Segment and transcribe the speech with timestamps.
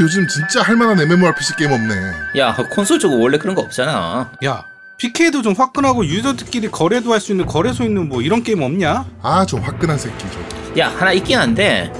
[0.00, 1.94] 요즘 진짜 할만한 MMORPG 게임 없네.
[2.38, 4.30] 야 콘솔 쪽은 원래 그런 거 없잖아.
[4.44, 4.64] 야
[4.96, 9.04] PK도 좀 화끈하고 유저들끼리 거래도 할 수 있는 거래소 있는 뭐 이런 게임 없냐?
[9.22, 10.80] 아, 저 화끈한 새끼 저.
[10.80, 11.92] 야 하나 있긴 한데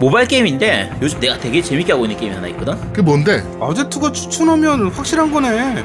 [0.00, 2.74] 모바일 게임인데 요즘 내가 되게 재밌게 하고 있는 게임이 하나 있거든.
[2.92, 3.44] 그게 뭔데?
[3.60, 5.84] 아제트가 추천하면 확실한 거네.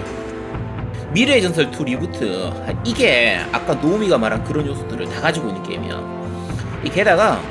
[1.12, 2.52] 미르의 전설 2 리부트
[2.86, 6.20] 이게 아까 노우미가 말한 그런 요소들을 다 가지고 있는 게임이야.
[6.86, 7.42] 이 게다가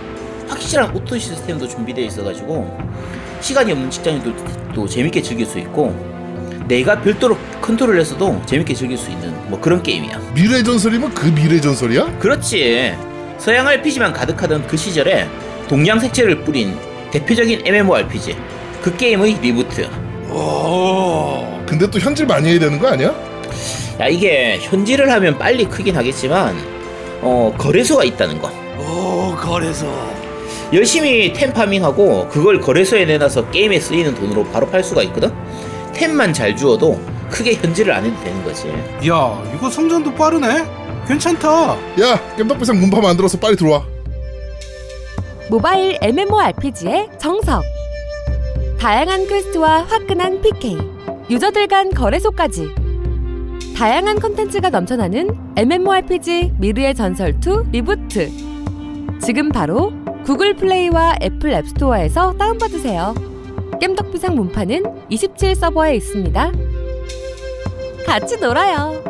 [0.49, 2.79] 확실한 오토 시스템도 준비되어 있어가지고
[3.41, 5.95] 시간이 없는 직장인들도 재밌게 즐길 수 있고
[6.67, 10.21] 내가 별도로 컨트롤해서도 재밌게 즐길 수 있는 뭐 그런 게임이야.
[10.35, 12.19] 미르 전설이면 그 미르 전설이야?
[12.19, 12.95] 그렇지.
[13.39, 15.29] 서양 RPG만 가득하던 그 시절에
[15.69, 16.77] 동양 색채를 뿌린
[17.11, 18.37] 대표적인 MMORPG.
[18.83, 19.89] 그 게임의 reboot.
[20.31, 21.59] 오.
[21.67, 23.15] 근데 또 현질 많이 해야 되는 거 아니야?
[24.01, 26.57] 야 이게 현질을 하면 빨리 크긴 하겠지만
[27.23, 28.51] 어 거래소가 있다는 거.
[28.79, 29.87] 오 거래소.
[30.73, 35.33] 열심히 템 파밍하고 그걸 거래소에 내놔서 게임에 쓰이는 돈으로 바로 팔 수가 있거든.
[35.95, 38.69] 템만 잘 주어도 크게 현질을 안 해도 되는 거지.
[39.09, 40.65] 야 이거 성장도 빠르네.
[41.07, 41.73] 괜찮다.
[42.03, 43.83] 야, 겜덕비상 문파 만들어서 빨리 들어와.
[45.49, 47.63] 모바일 MMORPG의 정석.
[48.79, 50.77] 다양한 퀘스트와 화끈한 PK,
[51.31, 52.69] 유저들 간 거래소까지.
[53.75, 58.31] 다양한 컨텐츠가 넘쳐나는 MMORPG 미르의 전설 2 Reboot.
[59.23, 59.93] 지금 바로
[60.29, 63.15] Google Play와 Apple App Store에서 다운받으세요.
[63.81, 66.53] 겜덕비상 문파는 27 서버에 있습니다.
[68.05, 69.03] 같이 놀아요.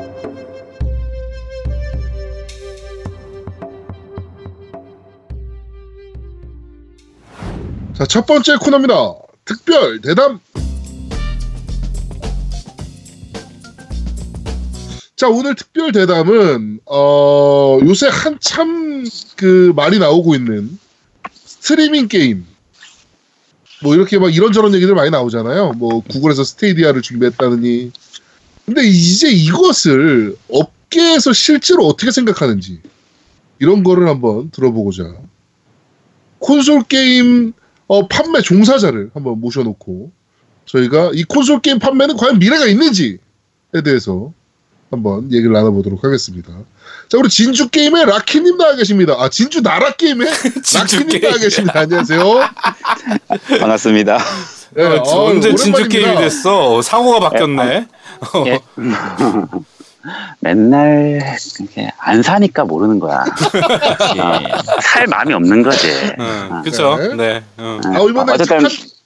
[7.94, 8.94] 자, 첫 번째 코너입니다.
[9.44, 10.38] 특별 대담.
[15.16, 19.04] 자, 오늘 특별 대담은 어, 요새 한참
[19.36, 20.78] 그 말이 나오고 있는
[21.60, 22.46] 스트리밍 게임.
[23.82, 25.74] 뭐 이렇게 막 이런저런 얘기들 많이 나오잖아요.
[25.74, 27.92] 뭐 Google에서 Stadia를 준비했다느니.
[28.66, 32.80] 근데 이제 이것을 업계에서 실제로 어떻게 생각하는지
[33.60, 35.14] 이런 거를 한번 들어보고자
[36.38, 37.54] 콘솔 게임
[37.86, 40.12] 어, 판매 종사자를 한번 모셔놓고
[40.66, 43.18] 저희가 이 콘솔 게임 판매는 과연 미래가 있는지에
[43.82, 44.34] 대해서
[44.90, 46.52] 한번 얘기를 나눠보도록 하겠습니다.
[47.08, 49.14] 자, 우리 진주 게임의 라키님 나와 계십니다.
[49.18, 50.28] 아, 진주 나라 게임의
[50.74, 51.80] 라키님 나와 계십니다.
[51.80, 52.22] 안녕하세요.
[53.60, 54.18] 반갑습니다.
[54.74, 55.88] 네, 아, 어, 언제 진주.
[55.88, 56.80] 게임이 됐어?
[56.82, 57.86] 상호가 바뀌었네.
[58.46, 58.60] 예.
[60.40, 61.20] 맨날
[61.58, 63.24] 이렇게 안 사니까 모르는 거야.
[63.24, 65.88] 어, 살 마음이 없는 거지.
[66.18, 66.96] 응, 그쵸?
[66.96, 67.14] 네.
[67.16, 67.42] 네.
[67.58, 67.80] 응.
[67.84, 68.58] 아, 이번에 어쨌든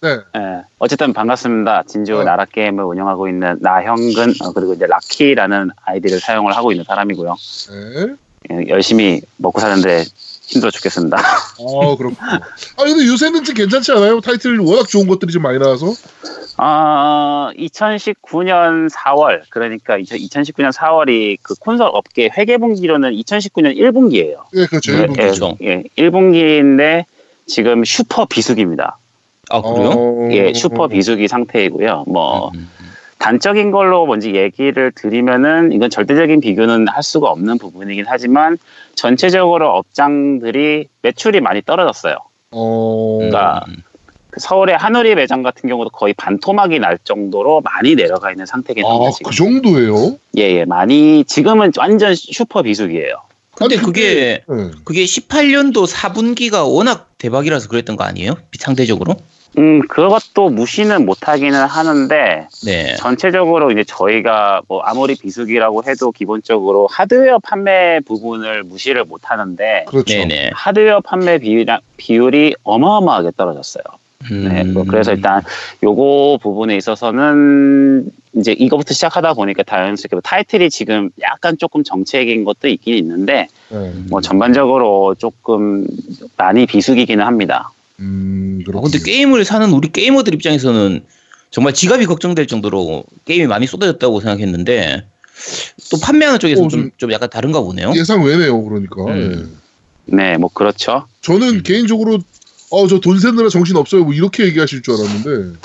[0.03, 0.19] 네.
[0.36, 1.84] 예, 어쨌든 반갑습니다.
[1.86, 2.25] 진주 어.
[2.25, 7.36] 나라 게임을 운영하고 있는 나형근 어, 그리고 이제 라키라는 아이디를 사용을 하고 있는 사람이고요.
[7.70, 8.14] 네.
[8.50, 10.04] 예, 열심히 먹고 사는데
[10.52, 11.16] 힘들어 죽겠습니다.
[11.18, 12.16] 아, 그렇군요.
[12.20, 14.20] 아, 근데 요새는 좀 괜찮지 않아요?
[14.20, 15.94] 타이틀 워낙 좋은 것들이 좀 많이 나와서.
[16.58, 24.42] 아, 2019년 4월 그러니까 2019년 4월이 그 콘솔 업계 회계분기로는 2019년 1분기예요.
[24.54, 24.92] 예, 그렇죠.
[24.92, 25.56] 예, 일본이죠.
[25.62, 27.04] 예, 1분기인데
[27.46, 28.98] 지금 슈퍼 비수기입니다.
[29.50, 29.91] 아 그래요?
[29.91, 32.04] 어, 예, 슈퍼 비수기 상태이고요.
[32.06, 32.68] 뭐 음.
[33.22, 38.59] 단적인 걸로 먼저 얘기를 드리면은 이건 절대적인 비교는 할 수가 없는 부분이긴 하지만
[38.97, 42.16] 전체적으로 업장들이 매출이 많이 떨어졌어요.
[42.50, 43.65] 어, 그러니까
[44.31, 49.06] 그 서울의 한우리 매장 같은 경우도 거의 반토막이 날 정도로 많이 내려가 있는 상태긴 합니다.
[49.06, 49.31] 아, 지금.
[49.31, 50.19] 그 정도예요?
[50.39, 53.22] 예, 예, 많이 지금은 완전 슈퍼 비수기예요.
[53.54, 54.71] 근데 아니, 그게 네.
[54.83, 58.34] 그게 18년도 4분기가 워낙 대박이라서 그랬던 거 아니에요?
[58.59, 59.15] 상대적으로?
[59.58, 62.96] 음, 그것도 무시는 못하기는 하는데 네.
[62.96, 70.14] 전체적으로 이제 저희가 뭐 아무리 비수기라고 해도 기본적으로 하드웨어 판매 부분을 무시를 못 하는데 그렇죠.
[70.14, 70.50] 네네.
[70.54, 73.84] 하드웨어 판매 비율이, 비율이 어마어마하게 떨어졌어요.
[74.30, 74.72] 네, 음.
[74.72, 75.42] 뭐 그래서 일단
[75.82, 82.94] 요거 부분에 있어서는 이제 이거부터 시작하다 보니까 자연스럽게 타이틀이 지금 약간 조금 정책인 것도 있긴
[82.94, 83.92] 있는데 네.
[84.09, 85.86] 뭐 전반적으로 조금
[86.36, 87.72] 많이 비수기기는 합니다.
[88.03, 88.81] 음, 아.
[88.81, 91.04] 근데 게임을 사는 우리 게이머들 입장에서는
[91.51, 95.07] 정말 지갑이 걱정될 정도로 게임이 많이 쏟아졌다고 생각했는데
[95.91, 97.93] 또 판매하는 쪽에서 어, 좀, 좀- 좀 약간 다른가 보네요.
[97.95, 99.04] 예상 외네요, 그러니까.
[99.04, 99.51] 음.
[100.09, 100.16] 예.
[100.16, 101.07] 네, 뭐 그렇죠.
[101.21, 101.63] 저는 음.
[101.63, 102.19] 개인적으로
[102.71, 104.03] 어, 저 돈 세느라 정신 없어요.
[104.04, 105.59] 뭐 이렇게 얘기하실 줄 알았는데.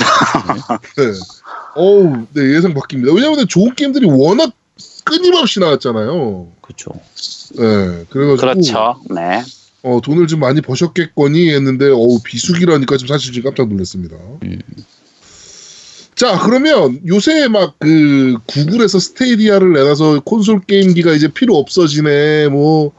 [0.98, 1.04] 네.
[1.75, 3.16] 어우, 네, 예상 바뀝니다.
[3.16, 4.51] 왜냐면 좋은 게임들이 워낙
[5.06, 6.48] 끊임없이 나왔잖아요.
[6.62, 6.92] 그렇죠.
[7.56, 8.04] 네.
[8.10, 9.00] 그래가지고 그렇죠.
[9.10, 9.42] 네.
[9.88, 14.18] 어, 돈을 좀 많이 버셨겠거니 했는데 어우, 비수기라니까 좀 사실 지금 깜짝 놀랐습니다.
[14.44, 14.60] 음.
[16.16, 22.50] 자, 그러면 요새 막 그 구글에서 스테이디아를 내놔서 콘솔 게임기가 이제 필요 없어지네.
[22.50, 22.92] 뭐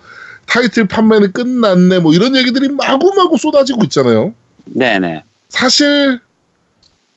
[0.47, 1.99] 타이틀 판매는 끝났네.
[1.99, 4.35] 뭐 이런 얘기들이 마구마구 쏟아지고 있잖아요.
[4.65, 5.25] 네네.
[5.49, 6.21] 사실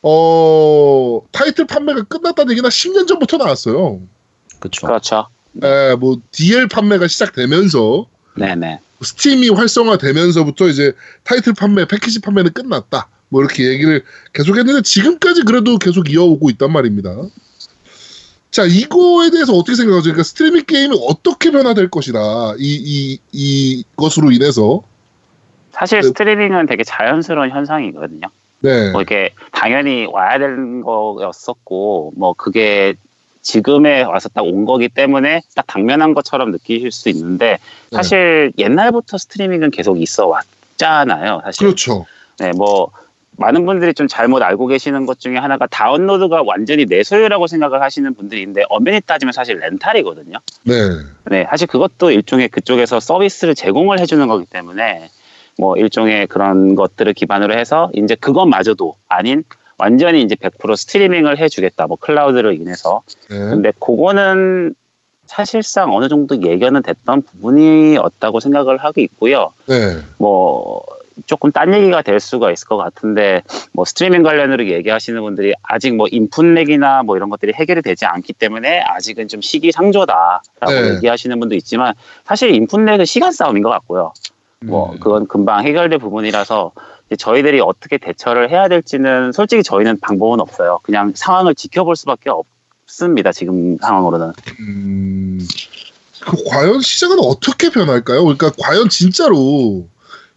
[0.02, 4.02] 어, 타이틀 판매가 끝났다는 얘기는 10년 전부터 나왔어요.
[4.60, 4.88] 그쵸.
[4.88, 5.28] 그렇죠.
[5.64, 8.80] 예, 뭐 DL 판매가 시작되면서 네네.
[9.01, 10.94] 스팀이 활성화되면서부터 이제
[11.24, 13.07] 타이틀 판매, 패키지 판매는 끝났다.
[13.30, 17.16] 뭐 이렇게 얘기를 계속했는데 지금까지 그래도 계속 이어오고 있단 말입니다.
[18.51, 20.04] 자, 이거에 대해서 어떻게 생각하죠?
[20.04, 22.19] 그러니까 스트리밍 게임이 어떻게 변화될 것이다.
[22.60, 24.84] 이, 이, 이 것으로 인해서.
[25.72, 26.07] 사실 네.
[26.10, 28.27] 스트리밍은 되게 자연스러운 현상이거든요.
[28.60, 28.92] 네.
[28.92, 32.95] 뭐 이게 당연히 와야 되는 거였었고 뭐 그게
[33.42, 37.58] 지금에 와서 딱 온 거기 때문에 딱 당면한 것처럼 느끼실 수 있는데
[37.92, 41.42] 사실 옛날부터 스트리밍은 계속 있어 왔잖아요.
[41.46, 41.66] 사실.
[41.66, 42.06] 그렇죠.
[42.40, 42.92] 네, 뭐
[43.38, 48.14] 많은 분들이 좀 잘못 알고 계시는 것 중에 하나가 다운로드가 완전히 내 소유라고 생각을 하시는
[48.14, 50.38] 분들이 있는데 엄연히 따지면 사실 렌탈이거든요.
[50.64, 50.74] 네.
[51.26, 55.10] 네, 사실 그것도 일종의 그쪽에서 서비스를 제공을 해주는 거기 때문에
[55.58, 59.44] 뭐 일종의 그런 것들을 기반으로 해서 이제 그것마저도 아닌
[59.81, 61.88] 완전히 이제 100% 스트리밍을 해주겠다.
[61.88, 63.01] 뭐 클라우드를 인해서.
[63.30, 63.38] 네.
[63.38, 64.75] 근데 그거는
[65.25, 69.51] 사실상 어느 정도 예견은 됐던 부분이었다고 생각을 하고 있고요.
[69.66, 69.98] 네.
[70.19, 70.83] 뭐
[71.25, 73.42] 조금 딴 얘기가 될 수가 있을 것 같은데
[73.74, 78.81] 뭐 스트리밍 관련으로 얘기하시는 분들이 아직 뭐 인풋렉이나 뭐 이런 것들이 해결이 되지 않기 때문에
[78.81, 80.95] 아직은 좀 시기상조다라고 네.
[80.95, 81.94] 얘기하시는 분도 있지만
[82.24, 84.13] 사실 인풋렉은 시간 싸움인 것 같고요.
[84.63, 85.00] 뭐 음.
[85.00, 86.72] 그건 금방 해결될 부분이라서
[87.18, 90.80] 저희들이 어떻게 대처를 해야 될지는 솔직히 저희는 방법은 없어요.
[90.84, 93.31] 그냥 상황을 지켜볼 수밖에 없습니다.
[93.31, 94.34] 지금 상황으로는.
[94.60, 95.40] 음,
[96.22, 98.24] 그 과연 시장은 어떻게 변할까요?
[98.24, 99.88] 그러니까 과연 진짜로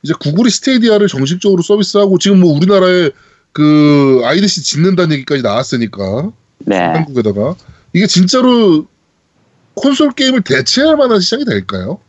[0.02, 3.10] 이제 구글이 스테이디아를 정식적으로 서비스하고 지금 뭐 우리나라에
[3.52, 6.76] 그 IDC 짓는다는 얘기까지 나왔으니까 네.
[6.76, 7.54] 한국에다가
[7.92, 8.86] 이게 진짜로
[9.74, 12.00] 콘솔 게임을 대체할 만한 시장이 될까요?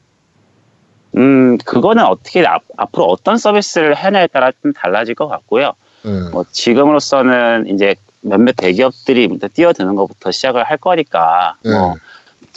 [1.17, 5.73] 음, 그거는 어떻게 앞, 앞으로 어떤 서비스를 하냐에 따라 좀 달라질 것 같고요.
[6.03, 6.29] 네.
[6.31, 11.71] 뭐 지금으로서는 이제 몇몇 대기업들이 일단 뛰어드는 것부터 시작을 할 거니까 네.
[11.71, 11.95] 뭐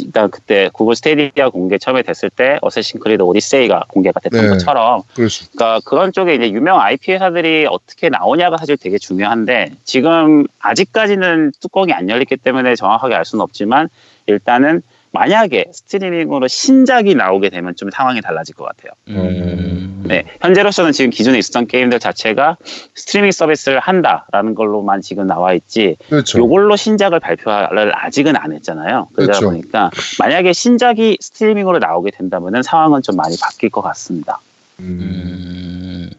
[0.01, 4.49] 일단 그때 구글 스테디아 공개 처음에 됐을 때 어쌔신 크리드 오디세이가 공개가 됐던 네.
[4.51, 5.47] 것처럼 그렇죠.
[5.53, 11.93] 그러니까 그런 쪽에 이제 유명 IP 회사들이 어떻게 나오냐가 사실 되게 중요한데 지금 아직까지는 뚜껑이
[11.93, 13.89] 안 열렸기 때문에 정확하게 알 수는 없지만
[14.27, 14.83] 일단은
[15.13, 18.93] 만약에 스트리밍으로 신작이 나오게 되면 좀 상황이 달라질 것 같아요.
[19.09, 20.05] 음.
[20.07, 22.57] 네, 현재로서는 지금 기존에 있었던 게임들 자체가
[22.95, 26.39] 스트리밍 서비스를 한다라는 걸로만 지금 나와 있지 그렇죠.
[26.39, 29.09] 요걸로 신작을 발표를 아직은 안 했잖아요.
[29.13, 29.51] 그러다 그렇죠.
[29.51, 34.41] 보니까 만약에 신작이 스트리밍으로 나오게 된다면은 상황은 좀 많이 바뀔 것 같습니다.
[34.81, 34.99] 음.
[35.01, 36.11] 음.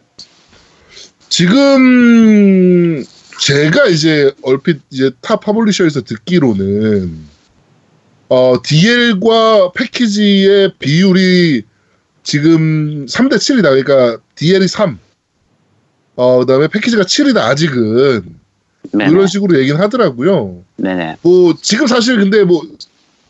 [1.28, 3.04] 지금
[3.40, 7.29] 제가 이제 얼핏 이제 타 publisher에서 듣기로는
[8.30, 11.64] 어 DL과 패키지의 비율이
[12.22, 13.62] 지금 3대 7이다.
[13.84, 14.98] 그러니까 DL이 3.
[16.14, 17.38] 어 그다음에 패키지가 7이다.
[17.38, 18.36] 아직은
[18.92, 19.10] 네네.
[19.10, 20.62] 이런 식으로 얘기는 하더라고요.
[20.76, 21.16] 네네.
[21.22, 22.62] 뭐 지금 사실 근데 뭐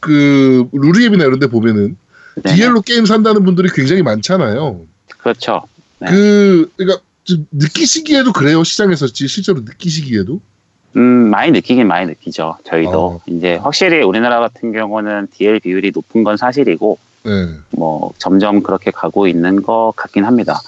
[0.02, 1.94] 그 루리웹이나 이런 데 보면은
[2.42, 2.56] 네네.
[2.56, 4.86] DL로 게임 산다는 분들이 굉장히 많잖아요.
[5.18, 5.60] 그렇죠.
[5.98, 6.08] 네.
[6.08, 8.64] 그 그러니까 좀 느끼시기에도 그래요.
[8.64, 10.40] 시장에서 지- 실제로 느끼시기에도.
[10.96, 12.56] 음, 많이 느끼긴 많이 느끼죠.
[12.64, 13.06] 저희도.
[13.06, 13.20] 어.
[13.26, 17.30] 이제 확실히 우리나라 같은 경우는 DL 비율이 높은 건 사실이고, 네.
[17.70, 20.60] 뭐, 점점 그렇게 가고 있는 것 같긴 합니다.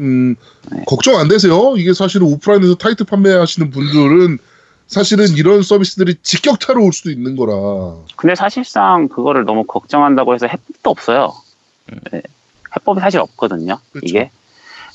[0.00, 0.36] 음,
[0.70, 0.82] 네.
[0.86, 1.74] 걱정 안 되세요.
[1.76, 4.38] 이게 사실은 오프라인에서 타이틀 판매하시는 분들은
[4.86, 7.96] 사실은 이런 서비스들이 직격타로 올 수도 있는 거라.
[8.14, 11.34] 근데 사실상 그거를 너무 걱정한다고 해서 해법도 없어요.
[12.12, 12.22] 네.
[12.76, 13.78] 해법이 사실 없거든요.
[13.92, 14.06] 그렇죠.
[14.06, 14.30] 이게.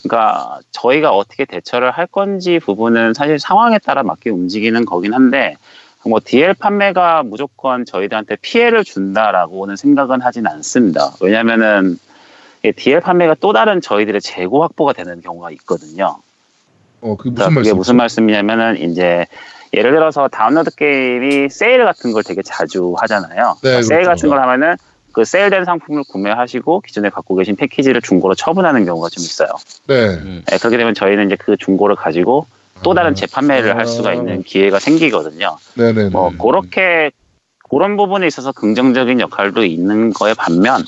[0.04, 5.58] 그러니까 저희가 어떻게 대처를 할 건지 부분은 사실 상황에 따라 맞게 움직이는 거긴 한데
[6.06, 11.14] 뭐 DL 판매가 무조건 저희들한테 피해를 준다라고는 생각은 하진 않습니다.
[11.22, 12.00] 왜냐면은
[12.64, 16.18] 이 DL 판매가 또 다른 저희들의 재고 확보가 되는 경우가 있거든요.
[17.02, 17.78] 어, 그게 무슨 그러니까 그게 말씀?
[17.78, 19.26] 무슨 말씀이냐면은 이제
[19.74, 23.58] 예를 들어서 다운로드 게임이 세일 같은 걸 되게 자주 하잖아요.
[23.64, 24.10] 네, 그러니까 세일 그렇죠.
[24.10, 24.76] 같은 걸 하면은
[25.12, 29.50] 그 세일된 상품을 구매하시고 기존에 갖고 계신 패키지를 중고로 처분하는 경우가 좀 있어요.
[29.88, 30.16] 네.
[30.16, 30.44] 음.
[30.48, 32.48] 네, 그렇게 되면 저희는 이제 그 중고를 가지고
[32.84, 35.58] 또 다른 재판매를 할 수가 있는 기회가 생기거든요.
[35.76, 36.10] 네네.
[36.10, 37.12] 뭐 그렇게
[37.70, 40.84] 그런 부분에 있어서 긍정적인 역할도 있는 거에 반면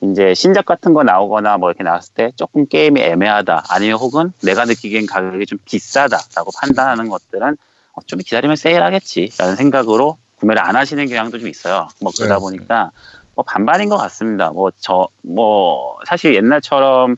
[0.00, 4.64] 이제 신작 같은 거 나오거나 뭐 이렇게 나왔을 때 조금 게임이 애매하다 아니면 혹은 내가
[4.64, 7.56] 느끼기엔 가격이 좀 비싸다라고 판단하는 것들은
[7.92, 11.88] 어, 좀 기다리면 세일하겠지라는 생각으로 구매를 안 하시는 경향도 좀 있어요.
[12.00, 12.40] 뭐 그러다 네.
[12.40, 12.92] 보니까
[13.38, 14.50] 뭐 반반인 것 같습니다.
[14.50, 17.14] 뭐저뭐 사실 옛날처럼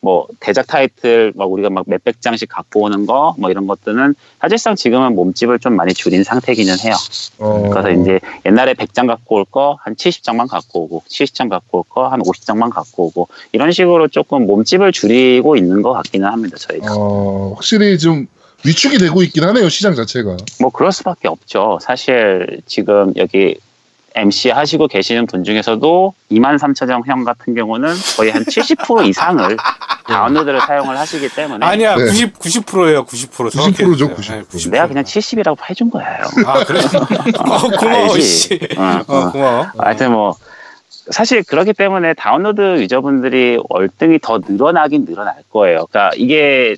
[0.00, 4.76] 뭐 대작 타이틀 막 우리가 막 몇백 장씩 갖고 오는 거 뭐 이런 것들은 사실상
[4.76, 6.94] 지금은 몸집을 좀 많이 줄인 상태기는 해요.
[7.38, 12.20] 어, 그래서 이제 옛날에 100장 갖고 올 거한 70장만 갖고 오고 70장 갖고 올 거한
[12.22, 16.94] 50장만 갖고 오고 이런 식으로 조금 몸집을 줄이고 있는 것 같기는 합니다 저희가.
[16.96, 18.28] 어, 확실히 좀
[18.64, 20.36] 위축이 되고 있긴 하네요 시장 자체가.
[20.60, 21.78] 뭐 그럴 수밖에 없죠.
[21.82, 23.56] 사실 지금 여기
[24.14, 29.56] MC 하시고 계시는 분 중에서도 2만 3천 형 같은 경우는 거의 한 70% 이상을
[30.06, 32.04] 다운로드를 사용을 하시기 때문에 아니야 네.
[32.04, 34.48] 90 90%예요 90% 90% 죠, 정확히.
[34.48, 34.64] 90%.
[34.64, 36.10] 네, 내가 그냥 70이라고 해준 거예요.
[36.46, 36.80] 아 그래
[37.38, 38.18] 어, 고마워?
[38.18, 39.32] 씨 어, 어, 어.
[39.32, 40.36] 고마워 하여튼 뭐
[41.10, 45.86] 사실 그렇기 때문에 다운로드 유저분들이 월등히 더 늘어나긴 늘어날 거예요.
[45.90, 46.76] 그러니까 이게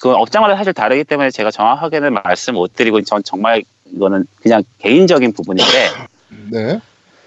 [0.00, 3.62] 그 업장마다 사실 다르기 때문에 제가 정확하게는 말씀 못 드리고 전 정말
[3.92, 5.88] 이거는 그냥 개인적인 부분인데
[6.50, 6.80] 네.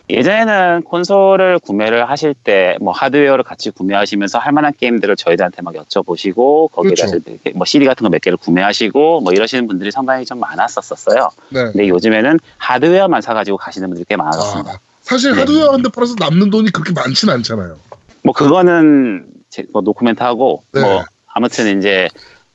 [0.09, 6.71] 예전에는 콘솔을 구매를 하실 때 뭐 하드웨어를 같이 구매하시면서 할 만한 게임들을 저희들한테 막 여쭤보시고
[6.73, 7.19] 거기다 그렇죠.
[7.55, 11.29] 뭐 CD 같은 거 몇 개를 구매하시고 뭐 이러시는 분들이 상당히 좀 많았었어요.
[11.49, 11.63] 네.
[11.71, 14.71] 근데 요즘에는 하드웨어만 사가지고 가시는 분들이 꽤 많아졌습니다.
[14.73, 15.39] 아, 사실 네.
[15.39, 17.77] 하드웨어 한대 팔아서 남는 돈이 그렇게 많진 않잖아요.
[18.23, 20.81] 뭐 그거는 제, 뭐 노코멘트하고 네.
[20.81, 22.09] 뭐 아무튼 이제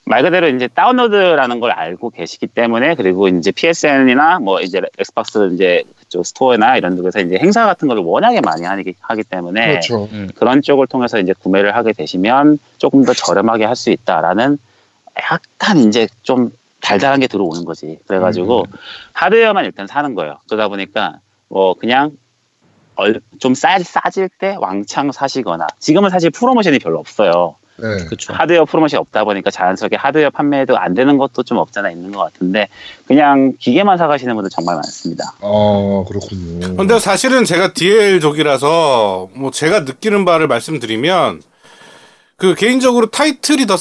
[0.04, 5.82] 말 그대로 이제 다운로드라는 걸 알고 계시기 때문에 그리고 이제 PSN이나 뭐 이제 Xbox 이제
[6.08, 10.08] 그쪽 store나 이런 데서 이제 행사 같은 걸 워낙에 많이 하기, 하기 때문에 그렇죠.
[10.34, 14.58] 그런 쪽을 통해서 이제 구매를 하게 되시면 조금 더 저렴하게 할 수 있다라는
[15.20, 16.50] 약간 이제 좀
[16.80, 17.98] 달달한 게 들어오는 거지.
[18.08, 18.64] 그래가지고
[19.12, 20.38] 하드웨어만 일단 사는 거예요.
[20.48, 22.10] 그러다 보니까 뭐 그냥
[22.96, 27.54] 얼- 좀 싸, 싸질 때 왕창 사시거나 지금은 사실 프로모션이 별로 없어요.
[27.80, 28.04] 네.
[28.06, 28.32] 그렇죠.
[28.32, 32.68] 하드웨어 프로모션이 없다 보니까 자연스럽게 하드웨어 판매도 안 되는 것도 좀 없잖아 있는 것 같은데
[33.06, 35.32] 그냥 기계만 사가시는 분들 정말 많습니다.
[35.40, 36.76] 아 그렇군요.
[36.76, 41.42] 근데 사실은 제가 DL족이라서 뭐 제가 느끼는 바를 말씀드리면
[42.36, 43.76] 그 개인적으로 타이틀이 더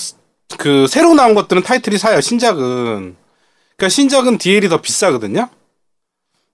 [0.57, 3.17] 그 새로 나온 것들은 타이틀이 사요 신작은
[3.75, 5.49] 그러니까 신작은 DL이 더 비싸거든요.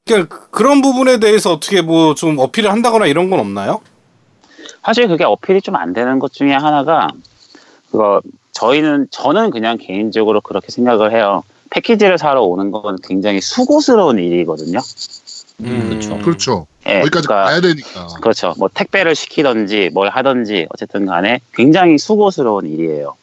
[0.06, 3.82] 그러니까 그- 그런 부분에 대해서 어떻게 뭐 좀 어필을 한다거나 이런 건 없나요?
[4.84, 7.08] 사실 그게 어필이 좀 안 되는 것 중에 하나가
[7.94, 8.22] 그거
[8.54, 11.44] 저희는 저는 그냥 개인적으로 그렇게 생각을 해요.
[11.70, 14.80] 패키지를 사러 오는 건 굉장히 수고스러운 일이거든요.
[15.60, 16.18] 음, 그렇죠.
[16.18, 16.68] 그렇죠.
[16.88, 18.08] 예, 거기까지 그러니까 가야 되니까.
[18.20, 18.56] 그렇죠.
[18.58, 23.16] 뭐 택배를 시키던지 뭘 하던지 어쨌든 간에 굉장히 수고스러운 일이에요.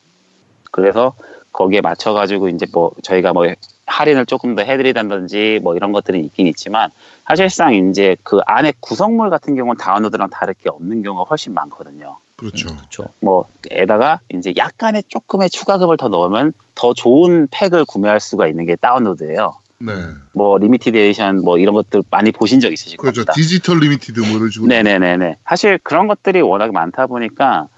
[0.70, 1.14] 그래서
[1.50, 3.52] 거기에 맞춰가지고 이제 뭐 저희가 뭐
[3.86, 6.90] 할인을 조금 더 해드리다든지 뭐 이런 것들은 있긴 있지만
[7.24, 12.18] 사실상 이제 그 안에 구성물 같은 경우는 다운로드랑 다를 게 없는 경우가 훨씬 많거든요.
[12.40, 12.74] 그렇죠.
[12.74, 13.04] 그렇죠.
[13.20, 18.76] 뭐 에다가 이제 약간의 조금의 추가금을 더 넣으면 더 좋은 팩을 구매할 수가 있는 게
[18.76, 19.58] 다운로드예요.
[19.78, 19.92] 네.
[20.32, 23.24] 뭐 limited edition 뭐 이런 것들 많이 보신 적 있으실 그렇죠.
[23.24, 23.34] 겁니다.
[23.34, 24.68] 디지털 limited 뭐 이런 식으로.
[24.68, 25.36] 네네네네.
[25.44, 27.68] 사실 그런 것들이 워낙 많다 보니까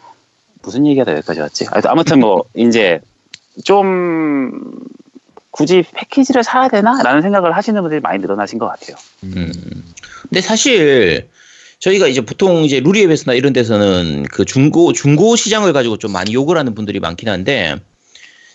[0.62, 1.66] 무슨 얘기가 다 여기까지 왔지?
[1.86, 3.00] 아무튼 뭐 이제
[3.64, 4.74] 좀
[5.50, 8.96] 굳이 패키지를 사야 되나라는 생각을 하시는 분들이 많이 늘어나신 것 같아요.
[9.24, 9.52] 음.
[10.22, 11.28] 근데 사실
[11.82, 16.56] 저희가 이제 보통 이제 루리앱에서나 이런 데서는 그 중고 중고 시장을 가지고 좀 많이 욕을
[16.56, 17.76] 하는 분들이 많긴 한데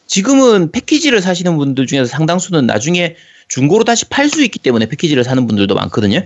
[0.07, 3.17] 지금은 패키지를 사시는 분들 중에서 상당수는 나중에
[3.49, 6.25] 중고로 다시 팔 수 있기 때문에 패키지를 사는 분들도 많거든요.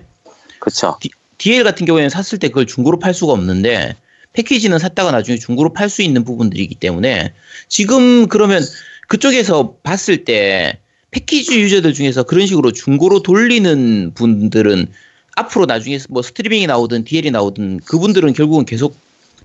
[0.60, 0.96] 그렇죠.
[1.40, 3.96] DL 같은 경우에는 샀을 때 그걸 중고로 팔 수가 없는데
[4.34, 7.34] 패키지는 샀다가 나중에 중고로 팔 수 있는 부분들이기 때문에
[7.68, 8.64] 지금 그러면
[9.08, 10.78] 그쪽에서 봤을 때
[11.10, 14.88] 패키지 유저들 중에서 그런 식으로 중고로 돌리는 분들은
[15.36, 18.96] 앞으로 나중에 뭐 스트리밍이 나오든 DL이 나오든 그분들은 결국은 계속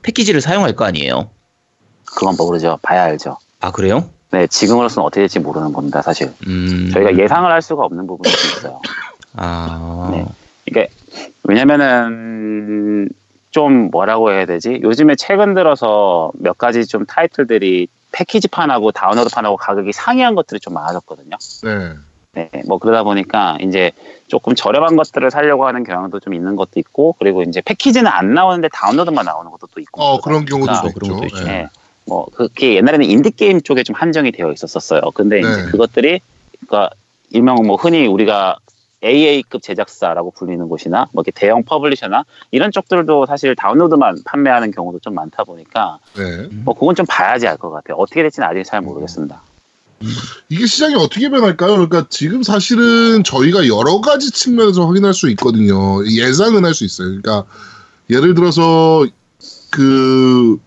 [0.02, 1.31] 패키지를 사용할 거 아니에요.
[2.05, 2.78] 그건 모르죠.
[2.83, 3.37] 봐야 알죠.
[3.61, 4.11] 아 그래요?
[4.31, 6.02] 네, 지금으로서는 어떻게 될지 모르는 겁니다.
[6.02, 6.90] 사실 음.
[6.93, 8.81] 저희가 예상을 할 수가 없는 부분이 좀 있어요.
[9.35, 10.25] 아 네.
[10.66, 10.88] 이게
[11.45, 13.09] 왜냐면은
[13.50, 14.81] 좀 뭐라고 해야 되지?
[14.83, 21.37] 요즘에 최근 들어서 몇 가지 좀 타이틀들이 패키지판하고 다운로드판하고 가격이 상이한 것들이 좀 많아졌거든요.
[21.64, 21.93] 네.
[22.33, 23.93] 네, 뭐 그러다 보니까 이제
[24.28, 28.68] 조금 저렴한 것들을 사려고 하는 경향도 좀 있는 것도 있고, 그리고 이제 패키지는 안 나오는데
[28.73, 30.02] 다운로드만 나오는 것도 또 있고.
[30.02, 30.99] 어 그런 경우도 그러니까, 그렇죠.
[30.99, 31.14] 그런 있죠.
[31.16, 31.45] 것도 있죠.
[31.45, 31.62] 네.
[31.62, 31.68] 네.
[32.06, 35.00] 뭐 그게 옛날에는 인디 게임 쪽에 좀 한정이 되어 있었었어요.
[35.14, 35.64] 근데 이제 네.
[35.71, 36.21] 그것들이
[36.66, 36.95] 그러니까
[37.30, 38.56] 일명 뭐 흔히 우리가
[39.04, 45.14] AA급 제작사라고 불리는 곳이나 뭐 이렇게 대형 publisher나 이런 쪽들도 사실 다운로드만 판매하는 경우도 좀
[45.14, 46.49] 많다 보니까 네.
[46.64, 47.97] 뭐 그건 좀 봐야지 알 것 같아요.
[47.99, 49.40] 어떻게 될지는 아직 잘 모르겠습니다.
[50.48, 51.72] 이게 시장이 어떻게 변할까요?
[51.72, 56.06] 그러니까 지금 사실은 저희가 여러 가지 측면에서 확인할 수 있거든요.
[56.06, 57.08] 예상은 할 수 있어요.
[57.08, 57.44] 그러니까
[58.10, 59.06] 예를 들어서
[59.70, 60.58] 그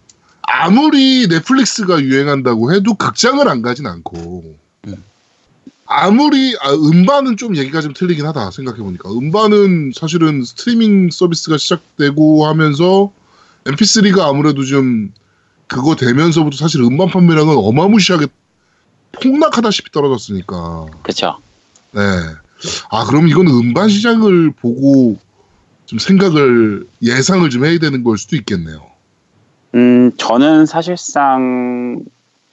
[0.41, 4.55] 아무리 Netflix가 유행한다고 해도 극장을 안 가진 않고
[4.87, 5.03] 음.
[5.85, 12.45] 아무리 아, 음반은 좀 얘기가 좀 틀리긴 하다 생각해 보니까 음반은 사실은 스트리밍 서비스가 시작되고
[12.45, 13.11] 하면서
[13.65, 15.11] MP3가 아무래도 좀
[15.67, 18.27] 그거 되면서부터 사실 음반 판매량은 어마무시하게
[19.11, 20.87] 폭락하다시피 떨어졌으니까.
[21.03, 21.37] 그렇죠.
[21.91, 22.01] 네.
[22.89, 25.17] 아, 그럼 이건 음반 시장을 보고
[25.85, 28.89] 좀 생각을, 예상을 좀 해야 되는 걸 수도 있겠네요.
[29.75, 32.03] 음, 저는 사실상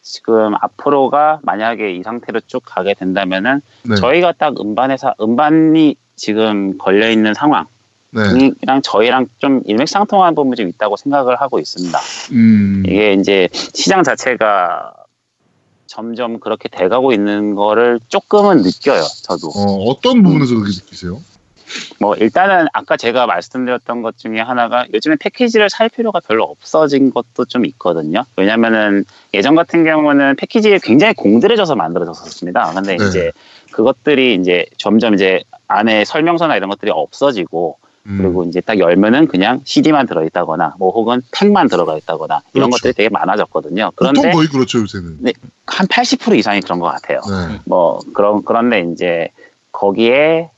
[0.02, 3.96] 지금 앞으로가 만약에 이 상태로 쭉 가게 된다면은 네.
[3.96, 7.66] 저희가 딱 음반에서 음반이 지금 걸려 있는 상황이랑
[8.12, 8.80] 네.
[8.82, 11.98] 저희랑 좀 일맥상통하는 부분이 좀 있다고 생각을 하고 있습니다.
[12.32, 12.84] 음.
[12.86, 14.92] 이게 이제 시장 자체가
[15.96, 19.02] 점점 그렇게 돼가고 있는 거를 조금은 느껴요.
[19.22, 19.48] 저도.
[19.48, 21.22] 어, 어떤 부분에서 그렇게 느끼세요?
[21.98, 27.46] 뭐 일단은 아까 제가 말씀드렸던 것 중에 하나가 요즘에 패키지를 살 필요가 별로 없어진 것도
[27.46, 28.24] 좀 있거든요.
[28.36, 32.72] 왜냐면은 예전 같은 경우는 패키지가 굉장히 공들여져서 만들어졌었습니다.
[32.74, 33.08] 근데 네.
[33.08, 33.32] 이제
[33.72, 38.18] 그것들이 이제 점점 이제 안에 설명서나 이런 것들이 없어지고 음.
[38.18, 42.82] 그리고 이제 딱 열면은 그냥 CD만 들어있다거나 뭐 혹은 팩만 들어가 있다거나 이런 그렇죠.
[42.82, 43.92] 것들이 되게 많아졌거든요.
[43.96, 45.18] 보통 그런데 거의 그렇죠 요새는.
[45.66, 47.20] 한80% 이상이 그런 것 같아요.
[47.28, 47.58] 네.
[47.64, 49.28] 뭐 그런 그런데 이제
[49.72, 50.50] 거기에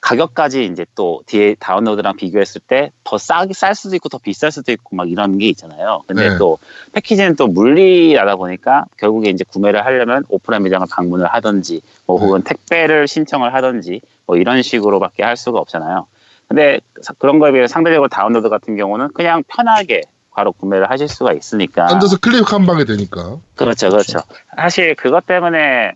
[0.00, 4.70] 가격까지 이제 또 뒤에 다운로드랑 비교했을 때 더 싸게 쌀 수도 있고 더 비쌀 수도
[4.70, 6.04] 있고 막 이런 게 있잖아요.
[6.06, 6.38] 근데 네.
[6.38, 6.58] 또
[6.92, 12.24] 패키지는 또 물리하다 보니까 결국에 이제 구매를 하려면 오프라인 매장을 방문을 하든지 뭐 네.
[12.24, 16.06] 혹은 택배를 신청을 하든지 뭐 이런 식으로밖에 할 수가 없잖아요.
[16.50, 20.02] 근데 사- 그런 거에 비해 상대적으로 다운로드 같은 경우는 그냥 편하게
[20.34, 23.36] 바로 구매를 하실 수가 있으니까 앉아서 클릭 한 방에 되니까.
[23.54, 24.18] 그렇죠, 그렇죠.
[24.56, 25.92] 사실 그것 때문에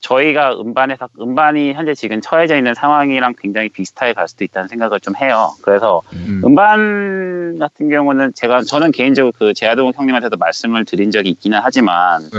[0.00, 5.14] 저희가 음반에서 음반이 현재 지금 처해져 있는 상황이랑 굉장히 비슷하게 갈 수도 있다는 생각을 좀
[5.14, 5.52] 해요.
[5.62, 6.42] 그래서 음.
[6.44, 12.38] 음반 같은 경우는 제가 저는 개인적으로 그 제아동 형님한테도 말씀을 드린 적이 있기는 하지만 네.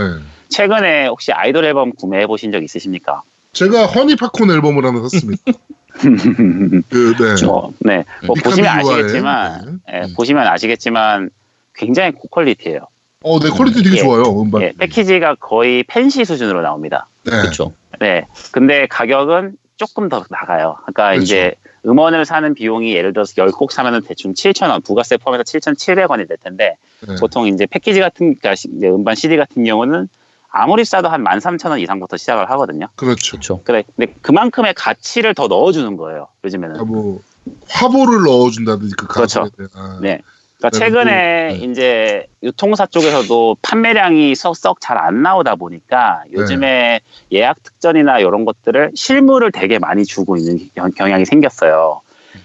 [0.50, 3.22] 최근에 혹시 아이돌 앨범 구매해 보신 적 있으십니까?
[3.54, 5.42] 제가 Honey Popcorn 앨범을 하나 샀습니다.
[6.00, 7.46] 그, 네.
[7.46, 9.00] 뭐, 네, 뭐 미카미 보시면 좋아해.
[9.00, 9.96] 아시겠지만, 네.
[9.96, 10.14] 예, 음.
[10.14, 11.30] 보시면 아시겠지만
[11.74, 12.80] 굉장히 고quality예요.
[13.22, 14.00] 어, 네, quality 되게 예.
[14.00, 14.62] 좋아요, 음반.
[14.62, 17.06] 예, 패키지가 거의 팬시 수준으로 나옵니다.
[17.24, 17.30] 네.
[17.30, 17.72] 그렇죠.
[17.98, 18.26] 네.
[18.52, 20.76] 근데 가격은 조금 더 나가요.
[20.82, 21.22] 그러니까 그렇죠.
[21.22, 21.54] 이제
[21.86, 26.76] 음원을 사는 비용이 예를 들어서 10곡 사면은 대충 7,000원, 부가세 포함해서 7,700원이 될 텐데
[27.06, 27.16] 네.
[27.18, 28.54] 보통 이제 패키지 같은 그러니까
[28.84, 30.08] 음반 CD 같은 경우는
[30.56, 32.86] 아무리 싸도 한 13,000원 이상부터 시작을 하거든요.
[32.94, 33.32] 그렇죠.
[33.32, 33.60] 그렇죠.
[33.64, 33.82] 그래.
[33.96, 36.28] 근데 그만큼의 가치를 더 넣어 주는 거예요.
[36.44, 36.80] 요즘에는.
[36.80, 37.20] 아, 뭐,
[37.68, 39.40] 화보를 넣어준다든지 그 그렇죠.
[39.40, 39.90] 가수에 대한.
[39.90, 40.20] 아, 네.
[40.58, 41.12] 그러니까 최근에
[41.48, 41.56] 네.
[41.56, 46.34] 이제 유통사 쪽에서도 판매량이 썩잘안 나오다 보니까 네.
[46.34, 47.00] 요즘에
[47.32, 52.00] 예약 특전이나 이런 것들을 실물을 되게 많이 주고 있는 경- 경향이 생겼어요.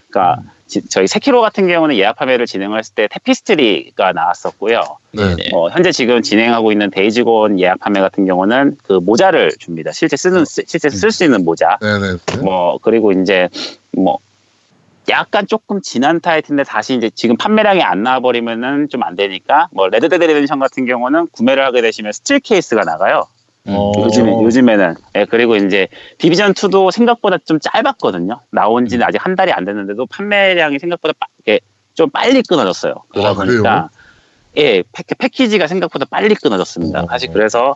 [0.10, 0.50] 그러니까 음.
[0.70, 4.82] 지- 저희 세키로 같은 경우는 예약 판매를 진행을 했을 때 태피스트리가 나왔었고요.
[5.12, 5.36] 네.
[5.36, 5.50] 네.
[5.54, 9.92] 어, 현재 지금 진행하고 있는 Days Gone 예약 판매 같은 경우는 그 모자를 줍니다.
[9.92, 11.78] 실제 쓰는 쓰- 실제 쓸 수 있는 모자.
[11.82, 12.14] 네네.
[12.26, 12.38] 네.
[12.38, 13.50] 뭐 그리고 이제
[13.92, 14.20] 뭐
[15.10, 20.08] 약간 조금 지난 타이틀인데 다시 이제 지금 판매량이 안 나와버리면은 좀 안 되니까 뭐 Red
[20.08, 23.26] Dead Redemption 같은 경우는 구매를 하게 되시면 steel 케이스가 나가요.
[23.66, 23.92] 어.
[23.98, 28.40] 요즘에 요즘에는 예, 그리고 이제 Division 2도 생각보다 좀 짧았거든요.
[28.52, 31.60] 나온 지는 아직 한 달이 안 됐는데도 판매량이 생각보다 빠, 이렇게
[31.94, 32.96] 좀 빨리 끊어졌어요.
[33.10, 33.52] 그러다 아, 그래요?
[33.52, 33.90] 보니까
[34.58, 37.04] 예 패, 패키지가 생각보다 빨리 끊어졌습니다.
[37.04, 37.08] 어.
[37.08, 37.76] 사실 그래서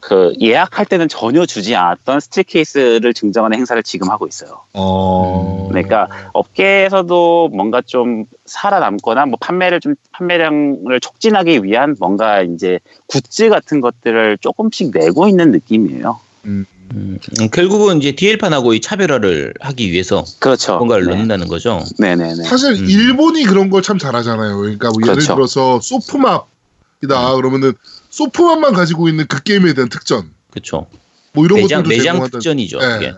[0.00, 4.60] 그 예약할 때는 전혀 주지 않았던 steel 케이스를 증정하는 행사를 지금 하고 있어요.
[4.72, 5.66] 어.
[5.70, 12.78] 그러니까 업계에서도 뭔가 좀 살아남거나 뭐 판매를 좀 판매량을 촉진하기 위한 뭔가 이제
[13.08, 16.20] 굿즈 같은 것들을 조금씩 내고 있는 느낌이에요.
[16.44, 16.66] 음.
[16.94, 20.76] 음, 음, 결국은 이제 DL판하고 이 차별화를 하기 위해서 그렇죠.
[20.76, 21.10] 뭔가를 네.
[21.10, 21.82] 넣는다는 거죠.
[21.98, 22.44] 네네네.
[22.44, 22.88] 사실 음.
[22.88, 24.56] 일본이 그런 걸 참 잘하잖아요.
[24.56, 25.34] 그러니까 뭐 예를 그렇죠.
[25.34, 27.72] 들어서 소프맵이다 그러면은
[28.16, 30.86] 소프맵만 가지고 있는 그 게임에 대한 특전 그렇죠.
[31.32, 32.38] 뭐 이런 매장 것들도 매장 제공한다.
[32.38, 32.78] 특전이죠.
[32.80, 33.04] 예.
[33.04, 33.14] 예.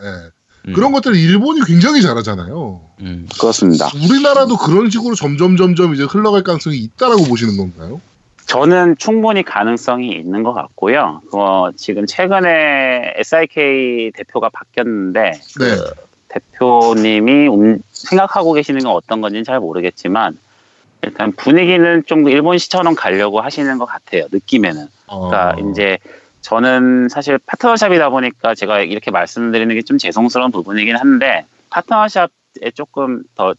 [0.67, 2.81] 음, 그런 것들을 일본이 굉장히 잘하잖아요.
[3.03, 3.29] 음.
[3.41, 3.89] 그렇습니다.
[3.95, 8.01] 우리나라도 그런 식으로 점점 점점 이제 흘러갈 가능성이 있다라고 보시는 건가요?
[8.47, 11.21] 저는 충분히 가능성이 있는 것 같고요.
[11.33, 15.41] 어, 지금 최근에 SIK 대표가 바뀌었는데 네.
[15.55, 15.91] 그
[16.29, 20.37] 대표님이 음- 생각하고 계시는 건 어떤 건지는 잘 모르겠지만
[21.03, 24.27] 일단 분위기는 좀 일본시처럼 가려고 하시는 것 같아요.
[24.33, 24.87] 느낌에는.
[25.07, 25.71] 그러니까 어.
[25.71, 25.99] 이제
[26.43, 33.55] 저는 사실 파트너샵이다 보니까 제가 이렇게 말씀드리는 게 좀 죄송스러운 부분이긴 한데 파트너샵에 조금 더